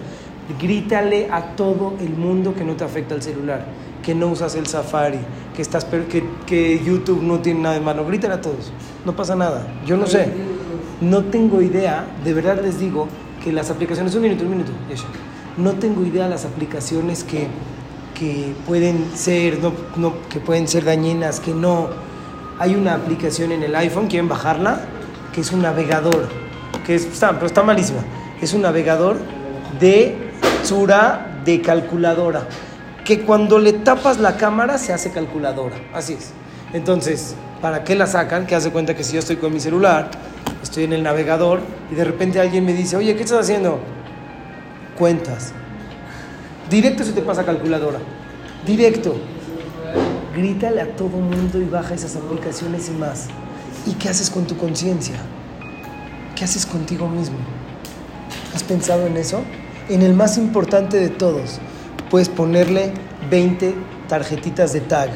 Grítale 0.60 1.28
a 1.30 1.56
todo 1.56 1.94
el 2.00 2.10
mundo 2.10 2.56
que 2.56 2.64
no 2.64 2.76
te 2.76 2.84
afecta 2.84 3.14
el 3.14 3.22
celular, 3.22 3.66
que 4.02 4.16
no 4.16 4.30
usas 4.30 4.56
el 4.56 4.66
Safari, 4.66 5.20
que, 5.56 5.62
estás, 5.62 5.86
que, 5.86 6.24
que 6.48 6.82
YouTube 6.84 7.22
no 7.22 7.40
tiene 7.40 7.62
nada 7.62 7.76
de 7.76 7.82
malo. 7.82 8.06
Grítale 8.06 8.34
a 8.34 8.42
todos. 8.42 8.72
No 9.06 9.16
pasa 9.16 9.36
nada. 9.36 9.68
Yo 9.86 9.96
no 9.96 10.08
sé. 10.08 10.49
No 11.02 11.24
tengo 11.26 11.62
idea, 11.62 12.06
de 12.24 12.34
verdad 12.34 12.60
les 12.62 12.80
digo, 12.80 13.08
que 13.44 13.54
las 13.54 13.70
aplicaciones, 13.70 14.14
un 14.16 14.22
minuto, 14.22 14.44
un 14.44 14.50
minuto, 14.50 14.72
Yesha. 14.90 15.06
no 15.58 15.74
tengo 15.74 16.04
idea 16.04 16.28
las 16.28 16.46
aplicaciones 16.46 17.24
que, 17.24 17.48
que 18.14 18.54
pueden 18.68 19.12
ser, 19.16 19.60
no, 19.60 19.72
no, 19.96 20.14
que 20.30 20.40
pueden 20.40 20.68
ser 20.68 20.84
dañinas, 20.84 21.40
que 21.40 21.54
no. 21.54 21.88
Hay 22.60 22.76
una 22.76 22.96
aplicación 22.96 23.54
en 23.54 23.64
el 23.64 23.74
iPhone, 23.76 24.08
quieren 24.08 24.28
bajarla, 24.28 24.82
que 25.34 25.42
es 25.42 25.52
un 25.54 25.62
navegador, 25.62 26.28
que 26.86 26.96
es, 26.96 27.06
está, 27.06 27.32
pero 27.34 27.46
está 27.46 27.64
malísima. 27.64 28.00
Es 28.42 28.54
un 28.54 28.62
navegador 28.62 29.18
de 29.80 30.32
sura 30.64 31.42
de 31.46 31.62
calculadora, 31.62 32.48
que 33.06 33.22
cuando 33.22 33.58
le 33.60 33.74
tapas 33.74 34.20
la 34.20 34.36
cámara 34.36 34.78
se 34.78 34.92
hace 34.92 35.12
calculadora, 35.12 35.78
así 35.94 36.14
es. 36.14 36.32
Entonces, 36.74 37.36
¿para 37.62 37.84
qué 37.84 37.96
la 37.96 38.06
sacan? 38.06 38.46
Que 38.46 38.56
hace 38.56 38.72
cuenta 38.72 38.96
que 38.96 39.04
si 39.04 39.14
yo 39.14 39.20
estoy 39.20 39.38
con 39.38 39.54
mi 39.54 39.60
celular, 39.60 40.12
estoy 40.62 40.84
en 40.84 40.94
el 40.94 41.04
navegador 41.04 41.62
y 41.92 41.96
de 41.96 42.04
repente 42.04 42.40
alguien 42.40 42.66
me 42.66 42.74
dice, 42.74 42.98
oye, 42.98 43.16
¿qué 43.16 43.24
estás 43.24 43.40
haciendo? 43.40 43.80
Cuentas. 44.98 45.54
Directo 46.70 47.04
se 47.04 47.14
te 47.14 47.22
pasa 47.22 47.46
calculadora. 47.46 48.00
Directo. 48.66 49.16
Grítale 50.36 50.82
a 50.82 50.96
todo 50.96 51.10
mundo 51.10 51.60
y 51.60 51.66
baja 51.66 51.96
esas 51.96 52.16
aplicaciones 52.16 52.90
y 52.90 52.92
más. 52.92 53.28
¿Y 53.86 53.94
qué 53.94 54.10
haces 54.10 54.30
con 54.30 54.46
tu 54.46 54.58
conciencia? 54.58 55.16
¿Qué 56.36 56.44
haces 56.44 56.66
contigo 56.66 57.08
mismo? 57.08 57.38
¿Has 58.54 58.64
pensado 58.64 59.08
en 59.08 59.18
eso? 59.18 59.42
En 59.90 60.02
el 60.04 60.14
más 60.14 60.38
importante 60.38 60.98
de 60.98 61.10
todos, 61.10 61.60
puedes 62.10 62.30
ponerle 62.30 62.94
20 63.30 63.74
tarjetitas 64.08 64.74
de 64.74 64.82
tag. 64.82 65.10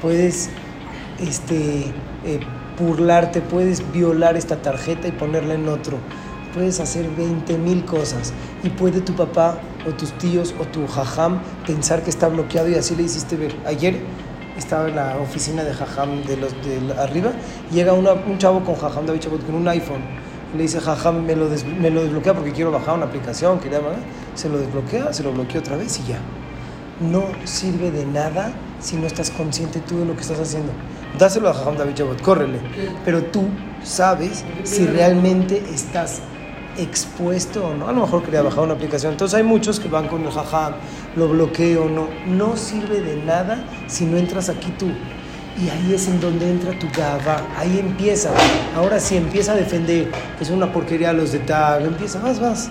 Puedes 0.00 0.48
este, 1.20 1.92
eh, 2.24 2.40
burlarte, 2.78 3.40
puedes 3.40 3.90
violar 3.92 4.36
esta 4.36 4.56
tarjeta 4.56 5.08
y 5.08 5.12
ponerla 5.12 5.54
en 5.54 5.68
otro. 5.68 5.96
Puedes 6.54 6.78
hacer 6.80 7.08
20 7.16 7.58
mil 7.58 7.84
cosas. 7.84 8.32
Y 8.62 8.70
puede 8.70 9.00
tu 9.00 9.14
papá 9.14 9.58
o 9.88 9.90
tus 9.92 10.12
tíos 10.18 10.54
o 10.60 10.64
tu 10.64 10.86
jajam 10.86 11.40
pensar 11.66 12.02
que 12.02 12.10
está 12.10 12.28
bloqueado 12.28 12.68
y 12.68 12.74
así 12.74 12.94
le 12.96 13.02
hiciste 13.04 13.36
ver. 13.36 13.54
Ayer 13.66 14.00
estaba 14.56 14.88
en 14.88 14.96
la 14.96 15.16
oficina 15.18 15.64
de 15.64 15.74
jajam 15.74 16.22
de 16.24 16.36
los 16.36 16.52
de 16.64 16.94
arriba, 17.00 17.32
llega 17.72 17.92
una- 17.92 18.12
un 18.12 18.38
chavo 18.38 18.62
con 18.64 18.76
jajam 18.76 19.04
David 19.06 19.20
Chabot 19.20 19.44
con 19.44 19.54
un 19.56 19.66
iPhone. 19.68 20.02
le 20.56 20.62
dice, 20.62 20.78
jaja, 20.80 21.10
me 21.10 21.34
lo, 21.34 21.48
des- 21.48 21.66
me 21.66 21.90
lo 21.90 22.00
desbloquea 22.04 22.32
porque 22.32 22.52
quiero 22.52 22.70
bajar 22.70 22.94
una 22.94 23.06
aplicación, 23.06 23.58
quería, 23.58 23.80
se 24.36 24.48
lo 24.48 24.56
desbloquea, 24.58 25.12
se 25.12 25.24
lo 25.24 25.32
bloquea 25.32 25.58
otra 25.60 25.76
vez 25.76 25.98
y 25.98 26.10
ya. 26.12 26.18
No 27.00 27.24
sirve 27.42 27.90
de 27.90 28.06
nada 28.06 28.52
si 28.78 28.94
no 28.96 29.08
estás 29.08 29.30
consciente 29.32 29.80
tú 29.80 29.98
de 29.98 30.04
lo 30.04 30.14
que 30.14 30.20
estás 30.20 30.38
haciendo. 30.38 30.70
Dáselo 31.18 31.48
a 31.48 31.54
Jajam 31.54 31.76
David 31.76 31.94
Chabot, 31.94 32.20
córrele. 32.20 32.58
Pero 33.04 33.22
tú 33.24 33.44
sabes 33.82 34.44
si 34.64 34.86
realmente 34.86 35.62
estás 35.72 36.22
expuesto 36.76 37.66
o 37.68 37.74
no. 37.74 37.88
A 37.88 37.92
lo 37.92 38.00
mejor 38.02 38.22
quería 38.22 38.42
bajar 38.42 38.64
una 38.64 38.74
aplicación. 38.74 39.12
Entonces 39.12 39.36
hay 39.36 39.44
muchos 39.44 39.78
que 39.78 39.88
van 39.88 40.08
con 40.08 40.24
el 40.24 40.32
Jajam, 40.32 40.74
lo 41.16 41.28
bloqueo 41.28 41.84
o 41.84 41.88
no. 41.88 42.08
No 42.26 42.56
sirve 42.56 43.00
de 43.00 43.16
nada 43.16 43.64
si 43.86 44.04
no 44.04 44.16
entras 44.16 44.48
aquí 44.48 44.72
tú. 44.78 44.88
Y 45.56 45.68
ahí 45.68 45.94
es 45.94 46.08
en 46.08 46.20
donde 46.20 46.50
entra 46.50 46.76
tu 46.78 46.88
gaba. 46.96 47.40
Ahí 47.56 47.78
empieza. 47.78 48.30
Ahora 48.76 48.98
sí 48.98 49.16
empieza 49.16 49.52
a 49.52 49.54
defender 49.54 50.10
es 50.40 50.50
una 50.50 50.72
porquería 50.72 51.12
los 51.12 51.30
de 51.30 51.38
tag. 51.40 51.82
Empieza, 51.82 52.18
vas, 52.18 52.40
vas. 52.40 52.70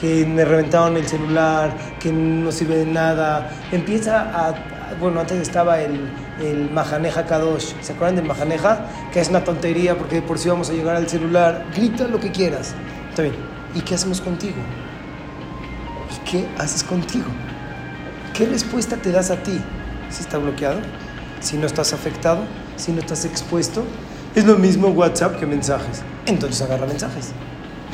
Que 0.00 0.24
me 0.24 0.44
reventaron 0.44 0.96
el 0.96 1.06
celular, 1.06 1.76
que 1.98 2.12
no 2.12 2.52
sirve 2.52 2.76
de 2.76 2.86
nada. 2.86 3.50
Empieza 3.72 4.20
a. 4.20 4.54
Bueno, 4.98 5.20
antes 5.20 5.40
estaba 5.40 5.80
el, 5.80 6.10
el 6.40 6.70
Mahaneja 6.70 7.26
Kadosh. 7.26 7.72
¿Se 7.80 7.92
acuerdan 7.92 8.16
del 8.16 8.24
Mahaneja? 8.24 8.86
Que 9.12 9.20
es 9.20 9.28
una 9.28 9.44
tontería 9.44 9.96
porque 9.96 10.22
por 10.22 10.38
si 10.38 10.48
vamos 10.48 10.70
a 10.70 10.72
llegar 10.72 10.96
al 10.96 11.08
celular. 11.08 11.66
Grita 11.74 12.08
lo 12.08 12.18
que 12.18 12.32
quieras. 12.32 12.74
Está 13.10 13.22
bien. 13.22 13.34
¿Y 13.74 13.80
qué 13.82 13.94
hacemos 13.94 14.20
contigo? 14.20 14.56
¿Y 16.10 16.30
qué 16.30 16.48
haces 16.58 16.82
contigo? 16.82 17.26
¿Qué 18.34 18.46
respuesta 18.46 18.96
te 18.96 19.12
das 19.12 19.30
a 19.30 19.36
ti? 19.36 19.60
Si 20.10 20.22
está 20.22 20.38
bloqueado, 20.38 20.80
si 21.40 21.56
no 21.56 21.66
estás 21.66 21.92
afectado, 21.92 22.42
si 22.76 22.92
no 22.92 23.00
estás 23.00 23.24
expuesto. 23.24 23.84
Es 24.34 24.44
lo 24.44 24.56
mismo 24.56 24.88
WhatsApp 24.88 25.38
que 25.38 25.46
mensajes. 25.46 26.02
Entonces 26.26 26.62
agarra 26.62 26.86
mensajes. 26.86 27.32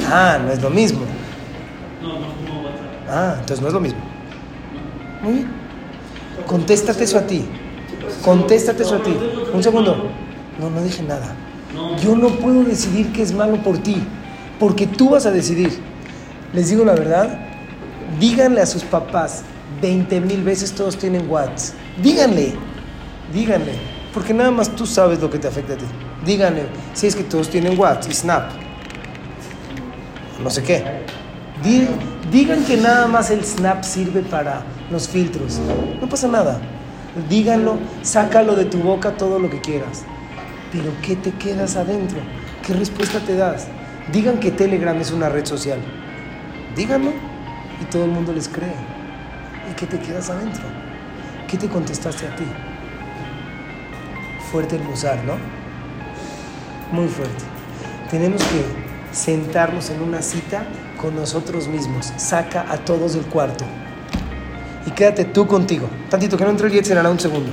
Ah, 0.09 0.39
no 0.43 0.53
es 0.53 0.63
lo 0.63 0.71
mismo. 0.71 1.01
No, 2.03 2.19
no 2.21 2.27
como 2.35 2.63
WhatsApp. 2.63 3.11
Ah, 3.11 3.35
entonces 3.41 3.61
no 3.61 3.69
es 3.69 3.75
lo 3.75 3.81
mismo. 3.81 4.01
Muy 5.23 5.33
bien. 5.35 5.66
Contéstate 6.47 7.05
eso 7.05 7.19
a 7.19 7.27
ti. 7.27 7.45
Contéstate 8.25 8.83
eso 8.83 8.97
a 8.97 9.03
ti. 9.03 9.17
Un 9.53 9.63
segundo. 9.63 10.11
No, 10.61 10.71
no 10.71 10.83
dije 10.83 11.03
nada. 11.03 11.35
Yo 12.03 12.17
no 12.17 12.29
puedo 12.29 12.63
decidir 12.65 13.13
qué 13.13 13.23
es 13.23 13.33
malo 13.33 13.57
por 13.63 13.79
ti, 13.79 13.97
porque 14.59 14.87
tú 14.87 15.11
vas 15.11 15.27
a 15.27 15.31
decidir. 15.31 15.71
Les 16.53 16.71
digo 16.71 16.85
la 16.85 16.95
verdad, 16.95 17.39
díganle 18.19 18.61
a 18.63 18.67
sus 18.67 18.83
papás 18.83 19.43
20 19.83 20.21
mil 20.23 20.43
veces 20.43 20.73
todos 20.73 20.97
tienen 20.97 21.29
WhatsApp. 21.29 21.77
Díganle, 22.03 22.55
díganle, 23.33 23.73
porque 24.15 24.33
nada 24.33 24.51
más 24.51 24.71
tú 24.75 24.87
sabes 24.87 25.21
lo 25.21 25.29
que 25.29 25.39
te 25.39 25.49
afecta 25.49 25.75
a 25.75 25.77
ti. 25.77 25.85
Díganle, 26.25 26.67
si 26.95 27.07
es 27.09 27.17
que 27.17 27.25
todos 27.25 27.51
tienen 27.51 27.79
WhatsApp 27.79 28.11
y 28.11 28.15
Snap, 28.15 28.51
no 30.43 30.51
sé 30.51 30.63
qué. 30.63 30.83
Di- 31.63 31.89
digan 32.31 32.65
que 32.65 32.77
nada 32.77 33.07
más 33.07 33.31
el 33.31 33.45
Snap 33.45 33.83
sirve 33.83 34.21
para 34.23 34.63
los 34.91 35.09
filtros. 35.09 35.61
No 36.01 36.09
pasa 36.09 36.29
nada. 36.29 36.61
Díganlo, 37.29 37.79
sácalo 38.03 38.55
de 38.55 38.67
tu 38.67 38.79
boca 38.79 39.17
todo 39.17 39.39
lo 39.39 39.49
que 39.51 39.61
quieras. 39.61 40.05
Pero 40.73 40.91
¿qué 41.03 41.17
te 41.17 41.33
quedas 41.33 41.77
adentro? 41.77 42.19
¿Qué 42.67 42.75
respuesta 42.75 43.21
te 43.21 43.37
das? 43.37 43.69
Digan 44.13 44.39
que 44.39 44.51
Telegram 44.51 44.97
es 45.01 45.11
una 45.11 45.29
red 45.29 45.47
social. 45.47 45.81
Díganlo 46.77 47.13
y 47.81 47.85
todo 47.87 48.05
el 48.05 48.11
mundo 48.11 48.33
les 48.33 48.49
cree. 48.49 48.75
¿Y 49.71 49.75
qué 49.75 49.87
te 49.87 49.99
quedas 49.99 50.31
adentro? 50.31 50.65
¿Qué 51.49 51.57
te 51.57 51.69
contestaste 51.69 52.27
a 52.27 52.37
ti? 52.37 52.45
Fuerte 54.51 54.77
el 54.77 54.83
¿no? 54.83 55.37
Muy 56.93 57.09
fuerte. 57.09 57.45
Tenemos 58.11 58.43
que 58.43 58.65
sentarnos 59.13 59.91
en 59.91 60.03
una 60.03 60.23
cita 60.23 60.67
con 61.01 61.17
nosotros 61.17 61.67
mismos. 61.67 62.13
Saca 62.17 62.71
a 62.71 62.79
todos 62.79 63.15
del 63.15 63.25
cuarto. 63.27 63.65
Y 64.87 64.93
quédate 64.93 65.25
tú 65.25 65.47
contigo. 65.47 65.89
Tantito, 66.09 66.37
que 66.37 66.45
no 66.45 66.51
entre 66.51 66.69
el 66.69 66.73
Yetzer 66.75 66.97
Hara 66.97 67.11
un 67.11 67.19
segundo. 67.19 67.51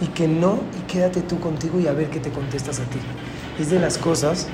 Y 0.00 0.06
que 0.08 0.26
no, 0.26 0.60
y 0.78 0.80
quédate 0.90 1.20
tú 1.20 1.38
contigo 1.38 1.78
y 1.78 1.86
a 1.86 1.92
ver 1.92 2.08
qué 2.08 2.18
te 2.18 2.30
contestas 2.30 2.80
a 2.80 2.84
ti. 2.84 2.98
Es 3.60 3.70
de 3.70 3.78
las 3.78 3.98
cosas. 3.98 4.48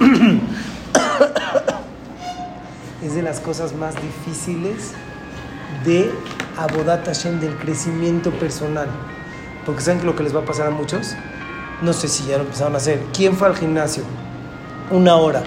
es 3.02 3.14
de 3.14 3.22
las 3.22 3.40
cosas 3.40 3.72
más 3.74 3.94
difíciles 3.94 4.92
de 5.84 6.10
Abodat 6.56 7.06
Hashem, 7.06 7.38
del 7.40 7.56
crecimiento 7.56 8.32
personal. 8.32 8.88
Porque 9.64 9.82
¿saben 9.82 10.04
lo 10.04 10.16
que 10.16 10.24
les 10.24 10.34
va 10.34 10.40
a 10.40 10.44
pasar 10.44 10.66
a 10.66 10.70
muchos? 10.70 11.14
No 11.80 11.92
sé 11.92 12.08
si 12.08 12.24
ya 12.26 12.38
lo 12.38 12.44
empezaron 12.44 12.74
a 12.74 12.78
hacer. 12.78 13.00
¿Quién 13.12 13.36
fue 13.36 13.46
al 13.46 13.56
gimnasio? 13.56 14.02
Una 14.90 15.16
hora. 15.16 15.44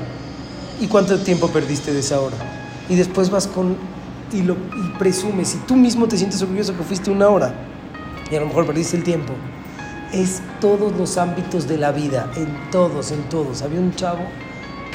¿Y 0.79 0.87
cuánto 0.87 1.19
tiempo 1.19 1.49
perdiste 1.49 1.91
de 1.91 1.99
esa 1.99 2.21
hora? 2.21 2.37
Y 2.89 2.95
después 2.95 3.29
vas 3.29 3.47
con 3.47 3.77
y, 4.33 4.41
lo, 4.41 4.53
y 4.53 4.97
presumes, 4.97 5.55
y 5.55 5.57
tú 5.59 5.75
mismo 5.75 6.07
te 6.07 6.17
sientes 6.17 6.41
orgulloso 6.41 6.75
que 6.75 6.83
fuiste 6.83 7.09
una 7.09 7.29
hora, 7.29 7.53
y 8.29 8.35
a 8.35 8.39
lo 8.39 8.47
mejor 8.47 8.65
perdiste 8.65 8.97
el 8.97 9.03
tiempo. 9.03 9.33
Es 10.11 10.41
todos 10.59 10.91
los 10.97 11.17
ámbitos 11.17 11.67
de 11.67 11.77
la 11.77 11.91
vida, 11.91 12.31
en 12.35 12.47
todos, 12.71 13.11
en 13.11 13.23
todos. 13.23 13.61
Había 13.61 13.79
un 13.79 13.93
chavo 13.95 14.21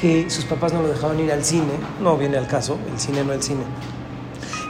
que 0.00 0.28
sus 0.28 0.44
papás 0.44 0.72
no 0.72 0.82
lo 0.82 0.88
dejaban 0.88 1.20
ir 1.20 1.32
al 1.32 1.44
cine, 1.44 1.72
no 2.02 2.16
viene 2.16 2.36
al 2.36 2.46
caso, 2.46 2.78
el 2.92 2.98
cine 2.98 3.24
no 3.24 3.32
el 3.32 3.42
cine. 3.42 3.62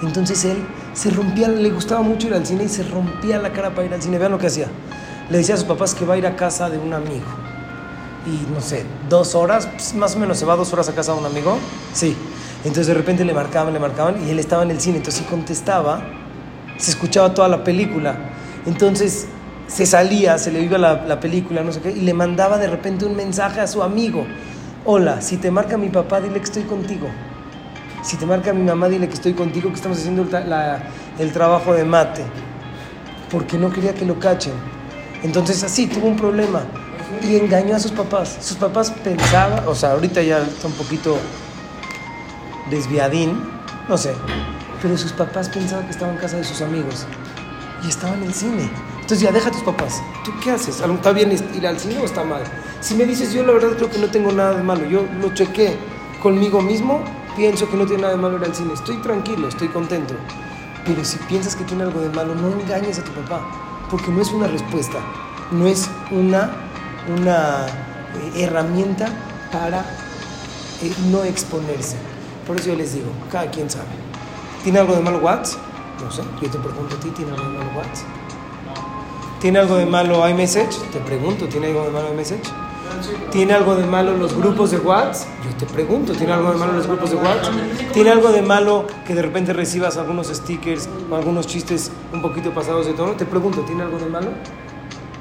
Entonces 0.03 0.45
él 0.45 0.59
se 0.93 1.11
rompía, 1.11 1.49
le 1.49 1.71
gustaba 1.71 2.03
mucho 2.03 2.27
ir 2.27 2.35
al 2.35 2.47
cine 2.47 2.65
y 2.65 2.69
se 2.69 2.83
rompía 2.83 3.39
la 3.39 3.53
cara 3.53 3.75
para 3.75 3.87
ir 3.87 3.95
al 3.95 4.03
cine. 4.03 4.19
Vean 4.19 4.33
lo 4.33 4.39
que 4.39 4.49
hacía. 4.49 4.69
Le 5.31 5.39
decía 5.39 5.55
a 5.55 5.59
sus 5.59 5.67
papás 5.67 5.95
que 5.95 6.05
va 6.05 6.15
a 6.15 6.19
ir 6.19 6.27
a 6.27 6.37
casa 6.37 6.69
de 6.69 6.79
un 6.79 6.93
amigo. 6.93 7.25
Y 8.27 8.53
no 8.53 8.61
sé, 8.61 8.85
dos 9.09 9.35
horas, 9.35 9.67
pues, 9.67 9.95
más 9.95 10.15
o 10.17 10.19
menos 10.19 10.39
se 10.39 10.45
va 10.45 10.57
dos 10.57 10.73
horas 10.73 10.89
a 10.89 10.95
casa 10.95 11.13
de 11.13 11.21
un 11.21 11.27
amigo. 11.27 11.57
Sí. 11.93 12.17
Entonces 12.65 12.87
de 12.87 12.95
repente 12.95 13.25
le 13.25 13.35
marcaban, 13.35 13.73
le 13.73 13.79
marcaban 13.79 14.27
y 14.27 14.31
él 14.31 14.39
estaba 14.39 14.63
en 14.63 14.71
el 14.71 14.81
cine. 14.81 14.97
Entonces 14.97 15.23
si 15.23 15.29
contestaba, 15.29 16.03
se 16.79 16.91
escuchaba 16.91 17.35
toda 17.35 17.49
la 17.49 17.63
película. 17.63 18.17
Entonces 18.67 19.27
se 19.67 19.87
salía, 19.87 20.39
se 20.39 20.51
le 20.51 20.61
iba 20.61 20.79
la, 20.79 21.05
la 21.07 21.21
película, 21.21 21.63
no 21.63 21.73
sé 21.73 21.81
qué, 21.81 21.91
y 21.91 22.01
le 22.01 22.15
mandaba 22.15 22.59
de 22.59 22.67
repente 22.67 23.05
un 23.05 23.17
mensaje 23.17 23.61
a 23.61 23.67
su 23.67 23.83
amigo. 23.83 24.27
Hola, 24.87 25.21
si 25.21 25.37
te 25.37 25.51
marca 25.51 25.77
mi 25.77 25.89
papá, 25.89 26.21
dile 26.21 26.39
que 26.39 26.45
estoy 26.45 26.65
contigo. 26.65 27.07
Si 28.03 28.17
te 28.17 28.27
marca 28.27 28.53
mi 28.53 28.63
mamá, 28.63 28.89
dile 28.89 29.09
que 29.09 29.15
estoy 29.15 29.33
contigo, 29.33 29.71
que 29.71 29.77
estamos 29.77 29.99
haciendo 29.99 30.23
el, 30.23 30.29
el 31.19 31.33
trabajo 31.33 31.73
de 31.73 31.85
mate. 31.85 32.23
Porque 33.31 33.57
no 33.57 33.71
quería 33.71 33.95
que 33.95 34.05
lo 34.05 34.19
cachen. 34.19 34.53
Entonces 35.23 35.63
así 35.65 35.87
tuvo 35.87 36.09
un 36.09 36.17
problema 36.17 36.61
y 37.23 37.37
engañó 37.37 37.75
a 37.75 37.79
sus 37.79 37.93
papás. 37.93 38.37
Sus 38.41 38.59
papás 38.59 38.91
pensaban, 38.91 39.67
o 39.67 39.75
sea, 39.75 39.93
ahorita 39.93 40.21
ya 40.23 40.39
está 40.41 40.67
un 40.67 40.75
poquito 40.75 41.17
desviadín, 42.71 43.39
no 43.89 43.97
sé, 43.97 44.15
pero 44.81 44.97
sus 44.97 45.13
papás 45.13 45.49
pensaban 45.49 45.85
que 45.87 45.93
estaba 45.93 46.13
en 46.13 46.19
casa 46.19 46.37
de 46.37 46.45
sus 46.45 46.61
amigos 46.61 47.07
y 47.85 47.89
estaba 47.89 48.15
en 48.15 48.25
el 48.25 48.35
cine. 48.35 48.71
Entonces 48.95 49.21
ya 49.21 49.33
deja 49.33 49.49
a 49.49 49.53
tus 49.53 49.63
papás. 49.63 50.03
¿Tú 50.25 50.33
qué 50.43 50.51
haces? 50.51 50.81
¿Está 50.81 51.13
bien 51.13 51.31
ir 51.33 51.67
al 51.67 51.79
cine 51.79 51.99
o 51.99 52.05
está 52.05 52.25
mal? 52.25 52.43
Si 52.81 52.95
me 52.95 53.05
dices, 53.05 53.33
yo 53.33 53.45
la 53.45 53.53
verdad 53.53 53.77
creo 53.77 53.91
que 53.91 53.99
no 53.99 54.09
tengo 54.09 54.33
nada 54.33 54.55
de 54.55 54.63
malo, 54.63 54.87
yo 54.87 55.07
lo 55.21 55.33
chequé 55.35 55.77
conmigo 56.23 56.63
mismo, 56.63 57.03
pienso 57.37 57.69
que 57.69 57.77
no 57.77 57.87
tiene 57.87 58.03
nada 58.03 58.15
de 58.15 58.21
malo 58.21 58.39
ir 58.39 58.45
al 58.45 58.55
cine, 58.55 58.73
estoy 58.73 58.97
tranquilo, 58.99 59.49
estoy 59.49 59.69
contento. 59.69 60.15
Pero 60.87 61.05
si 61.05 61.19
piensas 61.19 61.57
que 61.57 61.65
tiene 61.65 61.83
algo 61.85 62.01
de 62.01 62.11
malo, 62.11 62.35
no 62.35 62.49
engañes 62.49 62.99
a 62.99 63.05
tu 63.05 63.13
papá, 63.13 63.41
porque 63.91 64.11
no 64.11 64.21
es 64.21 64.31
una 64.33 64.49
respuesta, 64.49 64.99
no 65.51 65.67
es 65.67 65.89
una, 66.11 66.51
una 67.19 67.67
eh, 67.67 68.43
herramienta 68.43 69.09
para 69.53 69.81
eh, 70.83 70.93
no 71.11 71.25
exponerse. 71.25 71.97
Por 72.47 72.57
eso 72.57 72.71
yo 72.71 72.77
les 72.77 72.95
digo, 72.95 73.11
cada 73.31 73.51
quien 73.51 73.71
sabe. 73.71 73.89
¿Tiene 74.63 74.79
algo 74.79 74.95
de 74.95 75.01
malo 75.01 75.19
WhatsApp? 75.19 75.61
No 76.03 76.11
sé, 76.11 76.23
yo 76.43 76.51
te 76.51 76.59
pregunto 76.59 76.97
a 76.97 77.01
ti, 77.01 77.09
¿tiene 77.11 77.33
algo 77.33 77.45
de 77.45 77.59
malo 77.59 77.71
WhatsApp? 77.77 78.09
¿Tiene 79.41 79.59
algo 79.59 79.77
de 79.77 79.87
malo 79.87 80.29
iMessage? 80.29 80.77
Te 80.93 81.01
pregunto, 81.01 81.47
¿tiene 81.47 81.69
algo 81.69 81.85
de 81.85 81.91
malo 81.91 82.13
iMessage? 82.13 82.51
¿Tiene 83.31 83.53
algo 83.53 83.75
de 83.75 83.85
malo 83.87 84.17
los 84.17 84.35
grupos 84.35 84.71
de 84.71 84.79
WhatsApp? 84.79 85.29
Yo 85.45 85.57
te 85.57 85.67
pregunto, 85.67 86.13
¿tiene 86.13 86.33
algo 86.33 86.53
de 86.53 86.59
malo 86.59 86.73
los 86.75 86.87
grupos 86.87 87.11
de 87.11 87.17
WhatsApp? 87.17 87.53
¿Tiene 87.93 88.11
algo 88.11 88.31
de 88.31 88.43
malo 88.43 88.87
que 89.07 89.15
de 89.15 89.23
repente 89.23 89.53
recibas 89.53 89.97
algunos 89.97 90.29
stickers 90.29 90.89
o 91.11 91.17
algunos 91.17 91.47
chistes 91.47 91.91
un 92.13 92.23
poquito 92.23 92.53
pasados 92.53 92.87
de 92.87 92.93
tono? 92.93 93.13
Te 93.13 93.25
pregunto, 93.25 93.63
¿tiene 93.63 93.83
algo 93.83 93.99
de 93.99 94.07
malo? 94.07 94.29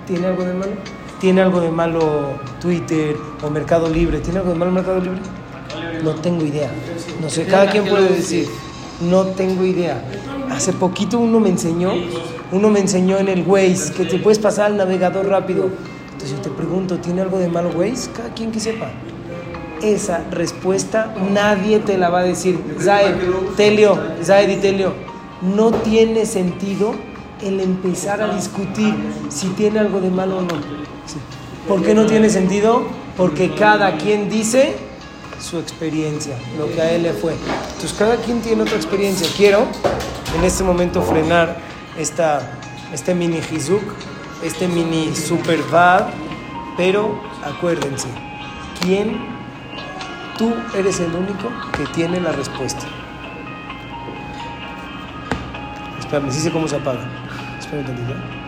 ¿Tiene 0.07 0.27
algo 0.27 0.43
de 0.43 0.53
malo? 0.53 0.71
¿Tiene 1.19 1.41
algo 1.41 1.61
de 1.61 1.71
malo 1.71 2.33
Twitter 2.61 3.15
o 3.41 3.49
Mercado 3.49 3.89
Libre? 3.89 4.19
¿Tiene 4.19 4.39
algo 4.39 4.51
de 4.51 4.59
malo 4.59 4.71
Mercado 4.71 4.99
Libre? 4.99 5.19
No 6.03 6.15
tengo 6.15 6.45
idea. 6.45 6.69
No 7.21 7.29
sé, 7.29 7.45
cada 7.45 7.69
quien 7.69 7.85
puede 7.85 8.09
decir. 8.09 8.47
No 9.09 9.23
tengo 9.27 9.63
idea. 9.63 10.03
Hace 10.51 10.73
poquito 10.73 11.17
uno 11.17 11.39
me 11.39 11.49
enseñó, 11.49 11.93
uno 12.51 12.69
me 12.69 12.79
enseñó 12.79 13.17
en 13.17 13.29
el 13.29 13.47
Waze 13.47 13.93
que 13.93 14.05
te 14.05 14.19
puedes 14.19 14.39
pasar 14.39 14.67
al 14.67 14.77
navegador 14.77 15.27
rápido. 15.27 15.69
Entonces 16.11 16.31
yo 16.31 16.41
te 16.41 16.49
pregunto, 16.49 16.97
¿tiene 16.97 17.21
algo 17.21 17.39
de 17.39 17.47
malo 17.47 17.69
Waze? 17.69 18.11
Cada 18.11 18.33
quien 18.33 18.51
que 18.51 18.59
sepa. 18.59 18.91
Esa 19.81 20.23
respuesta 20.31 21.13
nadie 21.33 21.79
te 21.79 21.97
la 21.97 22.09
va 22.09 22.19
a 22.19 22.23
decir. 22.23 22.59
Zaid, 22.79 23.15
Telio, 23.57 23.97
Zaid 24.23 24.49
y 24.49 24.55
Telio, 24.57 24.93
no 25.41 25.71
tiene 25.71 26.25
sentido 26.25 26.93
el 27.41 27.59
empezar 27.59 28.21
a 28.21 28.33
discutir 28.33 28.93
si 29.29 29.47
tiene 29.49 29.79
algo 29.79 29.99
de 29.99 30.09
malo 30.09 30.37
o 30.37 30.41
no. 30.41 30.55
Sí. 31.05 31.17
¿Por 31.67 31.81
qué 31.81 31.93
no 31.93 32.05
tiene 32.05 32.29
sentido? 32.29 32.83
Porque 33.17 33.53
cada 33.53 33.97
quien 33.97 34.29
dice 34.29 34.75
su 35.43 35.59
experiencia, 35.59 36.37
lo 36.57 36.71
que 36.71 36.81
a 36.81 36.91
él 36.91 37.03
le 37.03 37.13
fue. 37.13 37.33
Entonces 37.33 37.93
cada 37.93 38.15
quien 38.15 38.41
tiene 38.41 38.63
otra 38.63 38.77
experiencia. 38.77 39.27
Quiero 39.35 39.67
en 40.37 40.43
este 40.43 40.63
momento 40.63 41.01
frenar 41.01 41.57
esta, 41.97 42.49
este 42.93 43.13
mini 43.13 43.39
hizuk, 43.51 43.83
este 44.43 44.67
mini 44.67 45.13
super 45.13 45.61
bad, 45.63 46.07
pero 46.77 47.21
acuérdense, 47.43 48.07
¿quién? 48.81 49.33
Tú 50.37 50.53
eres 50.75 50.99
el 50.99 51.13
único 51.13 51.49
que 51.77 51.85
tiene 51.93 52.19
la 52.19 52.31
respuesta. 52.31 52.85
Espérame, 55.99 56.31
sí 56.31 56.39
sé 56.39 56.51
cómo 56.51 56.67
se 56.67 56.77
apaga. 56.77 57.05
Espérame. 57.59 58.43